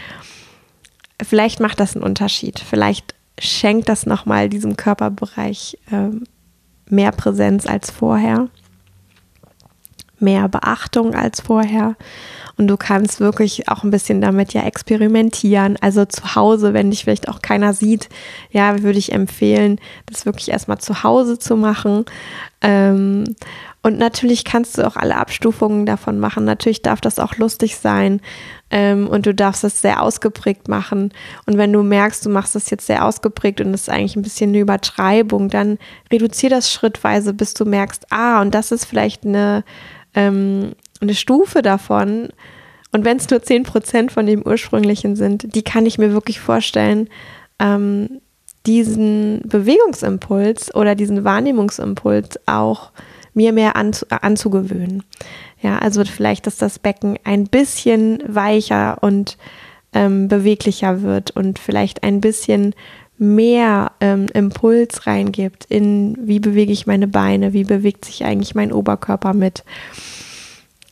vielleicht 1.20 1.60
macht 1.60 1.80
das 1.80 1.96
einen 1.96 2.04
Unterschied. 2.04 2.60
Vielleicht 2.60 3.14
schenkt 3.38 3.88
das 3.88 4.06
nochmal 4.06 4.48
diesem 4.48 4.76
Körperbereich 4.76 5.78
äh, 5.90 6.10
mehr 6.88 7.12
Präsenz 7.12 7.66
als 7.66 7.90
vorher, 7.90 8.48
mehr 10.18 10.48
Beachtung 10.48 11.14
als 11.14 11.40
vorher. 11.40 11.96
Und 12.58 12.68
du 12.68 12.76
kannst 12.76 13.18
wirklich 13.18 13.68
auch 13.68 13.82
ein 13.82 13.90
bisschen 13.90 14.20
damit 14.20 14.52
ja 14.52 14.62
experimentieren. 14.62 15.76
Also 15.80 16.04
zu 16.04 16.34
Hause, 16.34 16.74
wenn 16.74 16.90
dich 16.90 17.04
vielleicht 17.04 17.28
auch 17.28 17.40
keiner 17.40 17.72
sieht, 17.72 18.08
ja, 18.50 18.82
würde 18.82 18.98
ich 18.98 19.12
empfehlen, 19.12 19.80
das 20.06 20.26
wirklich 20.26 20.50
erstmal 20.50 20.78
zu 20.78 21.02
Hause 21.02 21.38
zu 21.38 21.56
machen. 21.56 22.04
Ähm, 22.60 23.24
und 23.82 23.98
natürlich 23.98 24.44
kannst 24.44 24.78
du 24.78 24.86
auch 24.86 24.96
alle 24.96 25.16
Abstufungen 25.16 25.86
davon 25.86 26.20
machen. 26.20 26.44
Natürlich 26.44 26.82
darf 26.82 27.00
das 27.00 27.18
auch 27.18 27.36
lustig 27.36 27.76
sein 27.76 28.20
ähm, 28.72 29.06
und 29.06 29.26
du 29.26 29.34
darfst 29.34 29.62
das 29.62 29.82
sehr 29.82 30.02
ausgeprägt 30.02 30.66
machen. 30.66 31.12
Und 31.46 31.58
wenn 31.58 31.72
du 31.72 31.82
merkst, 31.82 32.24
du 32.24 32.30
machst 32.30 32.54
das 32.54 32.70
jetzt 32.70 32.86
sehr 32.86 33.04
ausgeprägt 33.04 33.60
und 33.60 33.72
es 33.74 33.82
ist 33.82 33.90
eigentlich 33.90 34.16
ein 34.16 34.22
bisschen 34.22 34.50
eine 34.50 34.60
Übertreibung, 34.60 35.50
dann 35.50 35.78
reduzier 36.10 36.48
das 36.48 36.72
schrittweise, 36.72 37.34
bis 37.34 37.52
du 37.52 37.66
merkst, 37.66 38.06
ah, 38.10 38.40
und 38.40 38.54
das 38.54 38.72
ist 38.72 38.86
vielleicht 38.86 39.26
eine, 39.26 39.62
ähm, 40.14 40.72
eine 41.00 41.14
Stufe 41.14 41.60
davon. 41.60 42.30
Und 42.92 43.04
wenn 43.04 43.18
es 43.18 43.28
nur 43.28 43.40
10% 43.40 44.10
von 44.10 44.26
dem 44.26 44.42
ursprünglichen 44.42 45.16
sind, 45.16 45.54
die 45.54 45.62
kann 45.62 45.84
ich 45.84 45.98
mir 45.98 46.12
wirklich 46.12 46.40
vorstellen, 46.40 47.08
ähm, 47.58 48.20
diesen 48.64 49.42
Bewegungsimpuls 49.44 50.74
oder 50.74 50.94
diesen 50.94 51.24
Wahrnehmungsimpuls 51.24 52.40
auch 52.46 52.90
mir 53.34 53.52
mehr 53.52 53.76
anzu 53.76 54.06
anzugewöhnen. 54.08 55.02
Ja, 55.62 55.78
also 55.78 56.04
vielleicht, 56.04 56.46
dass 56.46 56.56
das 56.56 56.78
Becken 56.78 57.18
ein 57.24 57.44
bisschen 57.44 58.22
weicher 58.26 58.98
und 59.00 59.38
ähm, 59.92 60.28
beweglicher 60.28 61.02
wird 61.02 61.30
und 61.30 61.58
vielleicht 61.58 62.02
ein 62.02 62.20
bisschen 62.20 62.74
mehr 63.16 63.92
ähm, 64.00 64.26
Impuls 64.34 65.06
reingibt 65.06 65.64
in, 65.66 66.16
wie 66.20 66.40
bewege 66.40 66.72
ich 66.72 66.88
meine 66.88 67.06
Beine, 67.06 67.52
wie 67.52 67.62
bewegt 67.62 68.04
sich 68.04 68.24
eigentlich 68.24 68.56
mein 68.56 68.72
Oberkörper 68.72 69.34
mit. 69.34 69.62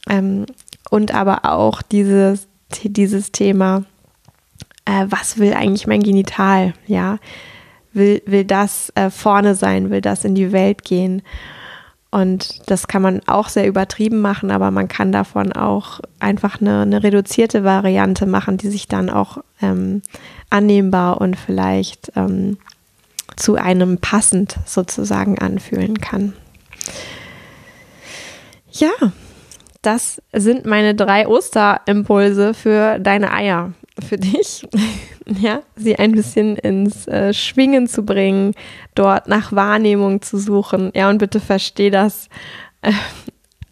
Ähm, 0.09 0.47
und 0.91 1.13
aber 1.13 1.45
auch 1.45 1.83
dieses, 1.83 2.47
dieses 2.85 3.33
Thema, 3.33 3.85
äh, 4.85 5.07
was 5.09 5.39
will 5.39 5.55
eigentlich 5.55 5.89
mein 5.89 6.03
Genital? 6.03 6.75
Ja, 6.87 7.19
will, 7.93 8.23
will 8.27 8.45
das 8.45 8.93
äh, 8.95 9.11
vorne 9.11 9.57
sein, 9.57 9.91
will 9.91 10.01
das 10.01 10.25
in 10.25 10.37
die 10.37 10.53
Welt 10.53 10.85
gehen? 10.85 11.23
Und 12.11 12.69
das 12.69 12.89
kann 12.89 13.03
man 13.03 13.21
auch 13.27 13.49
sehr 13.49 13.69
übertrieben 13.69 14.21
machen, 14.21 14.51
aber 14.51 14.73
man 14.73 14.89
kann 14.89 15.13
davon 15.13 15.53
auch 15.53 16.01
einfach 16.19 16.61
eine, 16.61 16.83
eine 16.83 17.03
reduzierte 17.05 17.63
Variante 17.63 18.27
machen, 18.27 18.57
die 18.57 18.69
sich 18.69 18.89
dann 18.89 19.11
auch 19.11 19.39
ähm, 19.63 20.03
annehmbar 20.51 21.21
und 21.21 21.37
vielleicht 21.37 22.11
ähm, 22.17 22.59
zu 23.37 23.55
einem 23.55 23.99
passend 23.99 24.57
sozusagen 24.67 25.39
anfühlen 25.39 26.01
kann. 26.01 26.33
Ja, 28.73 28.91
das 29.83 30.21
sind 30.33 30.67
meine 30.67 30.95
drei 30.95 31.27
Osterimpulse 31.27 32.55
für 32.55 32.99
deine 32.99 33.33
Eier, 33.33 33.73
für 34.01 34.17
dich. 34.17 34.67
ja, 35.41 35.63
sie 35.77 35.97
ein 35.97 36.13
bisschen 36.13 36.57
ins 36.57 37.07
äh, 37.07 37.33
Schwingen 37.33 37.87
zu 37.87 38.05
bringen, 38.05 38.55
dort 38.95 39.29
nach 39.29 39.53
Wahrnehmung 39.53 40.23
zu 40.23 40.39
suchen. 40.39 40.91
Ja, 40.95 41.11
und 41.11 41.19
bitte 41.19 41.41
versteh 41.41 41.91
das, 41.91 42.29
äh, 42.83 42.93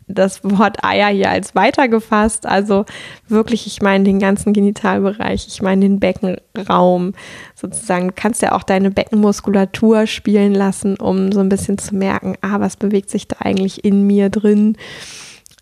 das 0.08 0.42
Wort 0.42 0.82
Eier 0.82 1.08
hier 1.08 1.30
als 1.30 1.54
weitergefasst. 1.54 2.46
Also 2.46 2.84
wirklich, 3.28 3.66
ich 3.66 3.82
meine 3.82 4.04
den 4.04 4.18
ganzen 4.18 4.52
Genitalbereich, 4.52 5.46
ich 5.46 5.62
meine 5.62 5.82
den 5.82 6.00
Beckenraum 6.00 7.12
sozusagen. 7.54 8.08
Du 8.08 8.14
kannst 8.16 8.42
ja 8.42 8.52
auch 8.52 8.62
deine 8.62 8.90
Beckenmuskulatur 8.90 10.06
spielen 10.06 10.54
lassen, 10.54 10.96
um 10.96 11.30
so 11.32 11.40
ein 11.40 11.48
bisschen 11.48 11.78
zu 11.78 11.94
merken, 11.94 12.36
ah, 12.40 12.60
was 12.60 12.76
bewegt 12.76 13.10
sich 13.10 13.28
da 13.28 13.36
eigentlich 13.40 13.84
in 13.84 14.06
mir 14.06 14.30
drin. 14.30 14.76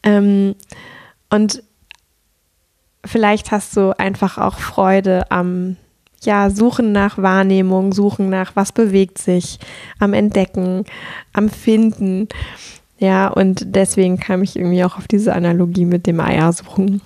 Ähm, 0.03 0.55
und 1.29 1.63
vielleicht 3.07 3.51
hast 3.51 3.77
du 3.77 3.99
einfach 3.99 4.39
auch 4.39 4.59
Freude 4.59 5.31
am 5.31 5.77
ja, 6.23 6.51
Suchen 6.51 6.93
nach 6.93 7.19
Wahrnehmung, 7.19 7.93
Suchen 7.93 8.29
nach, 8.29 8.55
was 8.57 8.73
bewegt 8.73 9.19
sich, 9.19 9.59
am 9.99 10.13
Entdecken, 10.13 10.85
am 11.33 11.49
Finden. 11.49 12.29
Ja, 12.99 13.29
und 13.29 13.77
deswegen 13.77 14.19
kam 14.19 14.43
ich 14.43 14.57
irgendwie 14.57 14.83
auch 14.85 14.99
auf 14.99 15.07
diese 15.07 15.35
Analogie 15.35 15.85
mit 15.85 16.07
dem 16.07 16.19
Eiersuchen. 16.21 17.03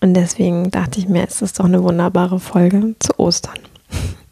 Und 0.00 0.14
deswegen 0.14 0.70
dachte 0.70 0.98
ich 0.98 1.08
mir, 1.08 1.26
es 1.26 1.42
ist 1.42 1.60
doch 1.60 1.66
eine 1.66 1.82
wunderbare 1.82 2.40
Folge 2.40 2.94
zu 3.00 3.18
Ostern. 3.18 3.58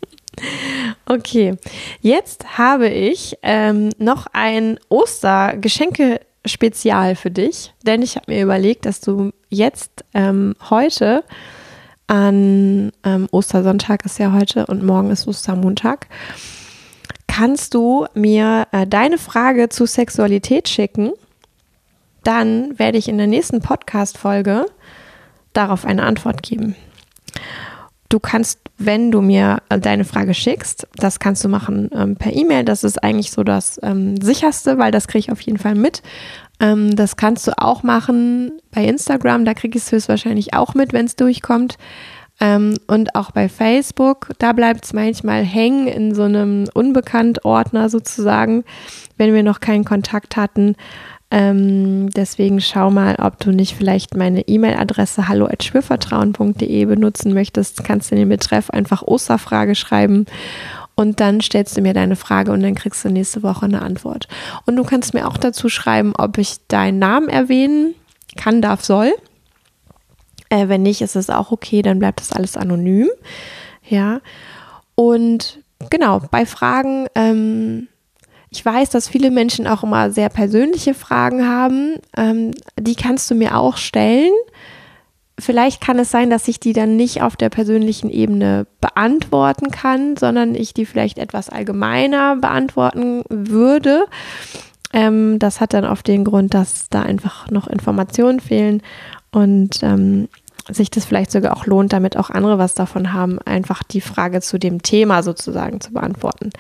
okay, 1.07 1.57
jetzt 2.01 2.57
habe 2.57 2.89
ich 2.89 3.37
ähm, 3.43 3.91
noch 3.99 4.29
ein 4.33 4.81
Ostergeschenke-Spezial 4.89 7.17
für 7.17 7.31
dich, 7.31 7.75
denn 7.85 8.01
ich 8.03 8.17
habe 8.17 8.33
mir 8.33 8.43
überlegt, 8.43 8.87
dass 8.87 9.01
du 9.01 9.33
jetzt 9.49 10.05
ähm, 10.15 10.55
heute 10.71 11.25
an 12.07 12.91
ähm, 13.05 13.29
Ostersonntag 13.31 14.05
ist 14.05 14.19
ja 14.19 14.33
heute 14.33 14.67
und 14.67 14.83
morgen 14.83 15.11
ist 15.11 15.29
Ostermontag, 15.29 16.09
kannst 17.27 17.75
du 17.75 18.07
mir 18.15 18.67
äh, 18.73 18.87
deine 18.87 19.19
Frage 19.19 19.69
zu 19.69 19.87
Sexualität 19.87 20.69
schicken. 20.69 21.13
Dann 22.25 22.79
werde 22.79 22.99
ich 22.99 23.09
in 23.09 23.19
der 23.19 23.27
nächsten 23.27 23.61
Podcast-Folge 23.61 24.67
darauf 25.53 25.85
eine 25.85 26.03
Antwort 26.03 26.43
geben. 26.43 26.75
Du 28.09 28.19
kannst, 28.19 28.61
wenn 28.79 29.11
du 29.11 29.21
mir 29.21 29.63
äh, 29.69 29.79
deine 29.79 30.05
Frage 30.05 30.33
schickst, 30.33 30.89
das 30.97 31.21
kannst 31.21 31.45
du 31.45 31.49
machen 31.49 31.91
ähm, 31.93 32.17
per 32.17 32.35
E-Mail. 32.35 32.65
Das 32.65 32.85
ist 32.85 33.03
eigentlich 33.05 33.31
so 33.31 33.45
das 33.45 33.79
ähm, 33.83 34.19
sicherste, 34.21 34.79
weil 34.79 34.91
das 34.91 35.09
kriege 35.09 35.21
ich 35.21 35.33
auf 35.33 35.43
jeden 35.43 35.59
Fall 35.59 35.75
mit. 35.75 36.03
Ähm, 36.61 36.97
das 36.97 37.17
kannst 37.17 37.47
du 37.47 37.57
auch 37.59 37.83
machen 37.83 38.53
bei 38.71 38.85
Instagram, 38.85 39.45
da 39.45 39.55
kriege 39.55 39.79
ich 39.79 39.85
es 39.85 39.93
höchstwahrscheinlich 39.93 40.55
auch 40.55 40.75
mit, 40.75 40.93
wenn 40.93 41.07
es 41.07 41.17
durchkommt. 41.17 41.77
Ähm, 42.41 42.75
und 42.87 43.15
auch 43.17 43.33
bei 43.33 43.49
Facebook, 43.49 44.31
da 44.39 44.53
bleibt 44.53 44.85
es 44.85 44.93
manchmal 44.93 45.43
hängen 45.43 45.89
in 45.89 46.15
so 46.15 46.23
einem 46.23 46.67
Unbekannt-Ordner 46.73 47.89
sozusagen, 47.89 48.65
wenn 49.17 49.35
wir 49.35 49.43
noch 49.43 49.61
keinen 49.61 49.85
Kontakt 49.85 50.37
hatten. 50.37 50.77
Ähm, 51.31 52.09
deswegen 52.11 52.61
schau 52.61 52.91
mal, 52.91 53.17
ob 53.17 53.39
du 53.41 53.51
nicht 53.51 53.75
vielleicht 53.75 54.17
meine 54.17 54.47
E-Mail-Adresse 54.49 55.29
hallo.schwürvertrauen.de 55.29 56.85
benutzen 56.87 57.35
möchtest. 57.35 57.85
Kannst 57.85 58.11
du 58.11 58.15
in 58.15 58.21
den 58.21 58.29
Betreff 58.31 58.71
einfach 58.71 59.03
Osterfrage 59.03 59.75
schreiben 59.75 60.25
und 60.99 61.21
dann 61.21 61.41
stellst 61.41 61.77
du 61.77 61.81
mir 61.81 61.95
deine 61.95 62.17
Frage 62.17 62.51
und 62.51 62.61
dann 62.61 62.75
kriegst 62.75 63.05
du 63.05 63.09
nächste 63.09 63.45
Woche 63.45 63.67
eine 63.67 63.83
Antwort. 63.83 64.27
Und 64.67 64.75
du 64.75 64.83
kannst 64.83 65.15
mir 65.15 65.29
auch 65.29 65.37
dazu 65.37 65.69
schreiben, 65.69 66.13
ob 66.19 66.39
ich 66.39 66.57
deinen 66.67 66.99
Namen 66.99 67.29
erwähnen 67.29 67.95
kann, 68.37 68.61
darf, 68.61 68.85
soll. 68.85 69.13
Äh, 70.49 70.67
wenn 70.67 70.83
nicht, 70.83 71.01
ist 71.01 71.15
es 71.15 71.31
auch 71.31 71.53
okay, 71.53 71.83
dann 71.83 72.01
bleibt 72.01 72.21
das 72.21 72.33
alles 72.33 72.57
anonym. 72.57 73.09
Ja. 73.89 74.21
Und 74.97 75.61
genau, 75.89 76.21
bei 76.33 76.45
Fragen, 76.45 77.07
ähm, 77.15 77.87
ich 78.51 78.65
weiß, 78.65 78.91
dass 78.91 79.09
viele 79.09 79.31
Menschen 79.31 79.69
auch 79.69 79.85
immer 79.85 80.11
sehr 80.11 80.31
persönliche 80.31 80.95
Fragen 80.95 81.47
haben. 81.47 81.95
Ähm, 82.17 82.51
die 82.77 82.97
kannst 82.97 83.31
du 83.31 83.37
mir 83.37 83.57
auch 83.57 83.77
stellen 83.77 84.33
vielleicht 85.39 85.81
kann 85.81 85.99
es 85.99 86.11
sein, 86.11 86.31
dass 86.31 86.49
ich 86.49 86.61
die 86.61 86.73
dann 86.73 86.97
nicht 86.97 87.23
auf 87.23 87.37
der 87.37 87.49
persönlichen 87.49 88.11
Ebene 88.11 88.67
beantworten 88.81 89.71
kann, 89.71 90.17
sondern 90.17 90.55
ich 90.55 90.75
die 90.75 90.87
vielleicht 90.87 91.19
etwas 91.19 91.49
allgemeiner 91.49 92.37
beantworten 92.37 93.25
würde. 93.29 94.07
Ähm, 94.93 95.39
das 95.39 95.61
hat 95.61 95.75
dann 95.75 95.85
oft 95.85 96.07
den 96.07 96.25
Grund, 96.25 96.55
dass 96.55 96.89
da 96.89 97.03
einfach 97.03 97.51
noch 97.51 97.67
Informationen 97.67 98.41
fehlen 98.41 98.83
und 99.31 99.83
ähm, 99.83 100.29
sich 100.71 100.91
das 100.91 101.05
vielleicht 101.05 101.31
sogar 101.31 101.57
auch 101.57 101.67
lohnt, 101.67 101.93
damit 101.93 102.17
auch 102.17 102.31
andere 102.31 102.59
was 102.59 102.75
davon 102.75 103.13
haben, 103.13 103.39
einfach 103.41 103.83
die 103.83 104.01
Frage 104.01 104.41
zu 104.41 104.59
dem 104.59 104.83
Thema 104.83 105.23
sozusagen 105.23 105.81
zu 105.81 105.93
beantworten. 105.93 106.51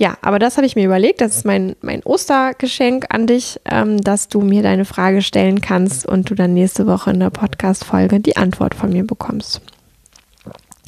Ja, 0.00 0.16
aber 0.22 0.38
das 0.38 0.56
habe 0.56 0.66
ich 0.66 0.76
mir 0.76 0.86
überlegt. 0.86 1.20
Das 1.20 1.36
ist 1.36 1.44
mein, 1.44 1.76
mein 1.82 2.02
Ostergeschenk 2.02 3.04
an 3.10 3.26
dich, 3.26 3.60
ähm, 3.66 4.00
dass 4.00 4.28
du 4.28 4.40
mir 4.40 4.62
deine 4.62 4.86
Frage 4.86 5.20
stellen 5.20 5.60
kannst 5.60 6.06
und 6.06 6.30
du 6.30 6.34
dann 6.34 6.54
nächste 6.54 6.86
Woche 6.86 7.10
in 7.10 7.20
der 7.20 7.28
Podcast-Folge 7.28 8.18
die 8.18 8.38
Antwort 8.38 8.74
von 8.74 8.88
mir 8.88 9.06
bekommst. 9.06 9.60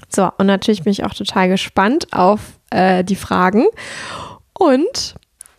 So, 0.09 0.31
und 0.39 0.47
natürlich 0.47 0.85
bin 0.85 0.93
ich 0.93 1.05
auch 1.05 1.13
total 1.13 1.51
gespannt 1.51 2.07
auf 2.11 2.41
äh, 2.71 3.05
die 3.05 3.17
Fragen. 3.17 3.67
Und 4.59 5.17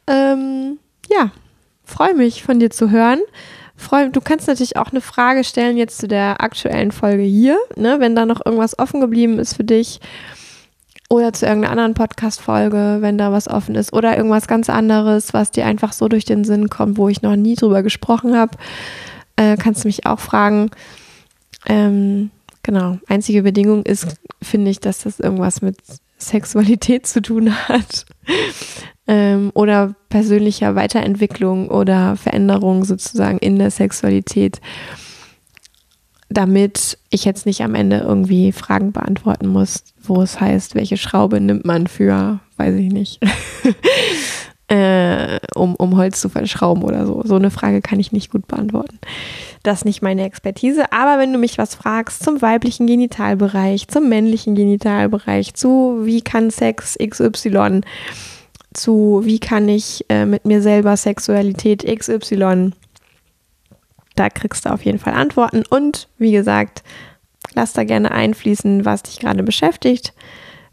ähm, 0.08 0.80
ja, 1.12 1.30
freue 1.84 2.16
mich 2.16 2.42
von 2.42 2.60
dir 2.60 2.72
zu 2.72 2.90
hören. 2.90 3.20
Du 4.14 4.22
kannst 4.22 4.48
natürlich 4.48 4.78
auch 4.78 4.90
eine 4.90 5.02
Frage 5.02 5.44
stellen 5.44 5.78
jetzt 5.78 6.00
zu 6.00 6.08
der 6.08 6.42
aktuellen 6.42 6.92
Folge 6.92 7.22
hier, 7.22 7.60
ne, 7.76 8.00
wenn 8.00 8.16
da 8.16 8.26
noch 8.26 8.44
irgendwas 8.44 8.80
offen 8.80 9.00
geblieben 9.00 9.38
ist 9.38 9.56
für 9.56 9.64
dich 9.64 10.00
oder 11.10 11.34
zu 11.34 11.46
irgendeiner 11.46 11.72
anderen 11.72 11.94
Podcast-Folge, 11.94 12.98
wenn 13.02 13.18
da 13.18 13.32
was 13.32 13.48
offen 13.48 13.76
ist 13.76 13.94
oder 13.94 14.18
irgendwas 14.18 14.48
ganz 14.48 14.70
anderes, 14.70 15.34
was 15.34 15.52
dir 15.52 15.66
einfach 15.66 15.94
so 15.94 16.08
durch 16.08 16.26
den 16.26 16.44
Sinn 16.44 16.70
kommt, 16.70 16.98
wo 16.98 17.10
ich 17.10 17.22
noch 17.22 17.36
nie 17.36 17.56
drüber 17.56 17.84
gesprochen 17.84 18.36
habe, 18.36 18.58
äh, 19.36 19.58
kannst 19.58 19.84
du 19.84 19.88
mich 19.88 20.06
auch 20.06 20.20
fragen. 20.20 20.72
Ähm, 21.66 22.32
genau. 22.64 22.98
Einzige 23.08 23.44
Bedingung 23.44 23.84
ist, 23.84 24.18
finde 24.42 24.72
ich, 24.72 24.80
dass 24.80 25.04
das 25.04 25.20
irgendwas 25.20 25.62
mit 25.62 25.78
Sexualität 26.18 27.06
zu 27.06 27.22
tun 27.22 27.54
hat 27.68 28.06
ähm, 29.08 29.52
oder 29.54 29.96
persönlicher 30.10 30.76
Weiterentwicklung 30.76 31.70
oder 31.70 32.16
Veränderung 32.16 32.86
sozusagen 32.86 33.40
in 33.40 33.60
der 33.60 33.72
Sexualität 33.72 34.62
damit 36.34 36.98
ich 37.10 37.26
jetzt 37.26 37.46
nicht 37.46 37.62
am 37.62 37.76
Ende 37.76 38.00
irgendwie 38.00 38.52
Fragen 38.52 38.92
beantworten 38.92 39.48
muss, 39.48 39.84
wo 40.02 40.22
es 40.22 40.40
heißt, 40.40 40.76
welche 40.76 40.98
Schraube 40.98 41.40
nimmt 41.40 41.66
man 41.66 41.88
für, 41.88 42.40
weiß 42.58 42.76
ich 42.76 42.92
nicht, 42.92 43.20
äh, 44.68 45.40
um, 45.56 45.76
um 45.76 45.98
Holz 45.98 46.20
zu 46.20 46.30
verschrauben 46.30 46.84
oder 46.84 47.06
so. 47.06 47.22
So 47.24 47.36
eine 47.36 47.52
Frage 47.52 47.82
kann 47.82 48.00
ich 48.00 48.12
nicht 48.12 48.32
gut 48.32 48.48
beantworten. 48.48 49.00
Das 49.62 49.80
ist 49.80 49.86
nicht 49.86 50.02
meine 50.02 50.24
Expertise. 50.26 50.92
Aber 50.92 51.20
wenn 51.20 51.32
du 51.32 51.40
mich 51.40 51.58
was 51.58 51.76
fragst 51.76 52.24
zum 52.24 52.42
weiblichen 52.42 52.88
Genitalbereich, 52.88 53.88
zum 53.88 54.10
männlichen 54.10 54.56
Genitalbereich, 54.56 55.54
zu 55.54 56.02
wie 56.04 56.22
kann 56.22 56.50
Sex 56.50 56.98
XY, 57.00 57.82
zu 58.74 59.22
wie 59.24 59.40
kann 59.40 59.70
ich 59.70 60.06
äh, 60.10 60.26
mit 60.26 60.46
mir 60.46 60.62
selber 60.62 60.98
Sexualität 60.98 61.86
XY, 61.86 62.72
da 64.16 64.30
kriegst 64.30 64.66
du 64.66 64.72
auf 64.72 64.84
jeden 64.86 65.00
Fall 65.00 65.14
Antworten. 65.14 65.64
Und 65.70 66.08
wie 66.18 66.32
gesagt, 66.32 66.84
lass 67.54 67.74
da 67.74 67.84
gerne 67.84 68.12
einfließen, 68.12 68.86
was 68.86 69.04
dich 69.04 69.20
gerade 69.20 69.44
beschäftigt. 69.44 70.14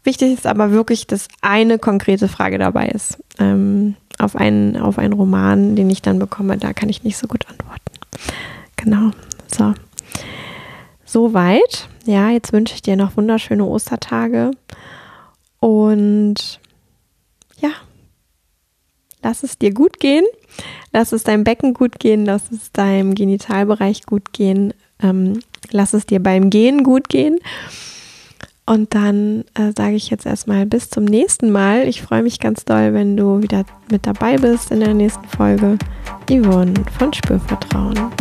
Wichtig 0.03 0.33
ist 0.33 0.47
aber 0.47 0.71
wirklich, 0.71 1.07
dass 1.07 1.27
eine 1.41 1.77
konkrete 1.77 2.27
Frage 2.27 2.57
dabei 2.57 2.87
ist. 2.87 3.19
Ähm, 3.39 3.95
auf, 4.17 4.35
einen, 4.35 4.77
auf 4.77 4.97
einen 4.97 5.13
Roman, 5.13 5.75
den 5.75 5.89
ich 5.89 6.01
dann 6.01 6.19
bekomme, 6.19 6.57
da 6.57 6.73
kann 6.73 6.89
ich 6.89 7.03
nicht 7.03 7.17
so 7.17 7.27
gut 7.27 7.47
antworten. 7.47 7.91
Genau. 8.77 9.11
So. 9.47 9.73
Soweit. 11.05 11.87
Ja, 12.05 12.29
jetzt 12.29 12.51
wünsche 12.51 12.73
ich 12.73 12.81
dir 12.81 12.95
noch 12.95 13.15
wunderschöne 13.15 13.63
Ostertage. 13.65 14.51
Und 15.59 16.59
ja, 17.59 17.69
lass 19.21 19.43
es 19.43 19.57
dir 19.59 19.73
gut 19.73 19.99
gehen. 19.99 20.25
Lass 20.93 21.11
es 21.11 21.23
deinem 21.23 21.43
Becken 21.43 21.73
gut 21.73 21.99
gehen, 21.99 22.25
lass 22.25 22.51
es 22.51 22.71
deinem 22.71 23.15
Genitalbereich 23.15 24.05
gut 24.05 24.33
gehen, 24.33 24.73
ähm, 25.01 25.39
lass 25.71 25.93
es 25.93 26.05
dir 26.05 26.21
beim 26.21 26.49
Gehen 26.49 26.83
gut 26.83 27.09
gehen. 27.09 27.39
Und 28.65 28.93
dann 28.93 29.43
äh, 29.55 29.71
sage 29.75 29.95
ich 29.95 30.09
jetzt 30.09 30.25
erstmal 30.25 30.65
bis 30.65 30.89
zum 30.89 31.03
nächsten 31.03 31.51
Mal. 31.51 31.87
Ich 31.87 32.01
freue 32.01 32.23
mich 32.23 32.39
ganz 32.39 32.63
doll, 32.63 32.93
wenn 32.93 33.17
du 33.17 33.41
wieder 33.41 33.65
mit 33.89 34.05
dabei 34.05 34.37
bist 34.37 34.71
in 34.71 34.79
der 34.79 34.93
nächsten 34.93 35.27
Folge. 35.27 35.77
Yvonne 36.29 36.73
von 36.97 37.11
Spürvertrauen. 37.11 38.11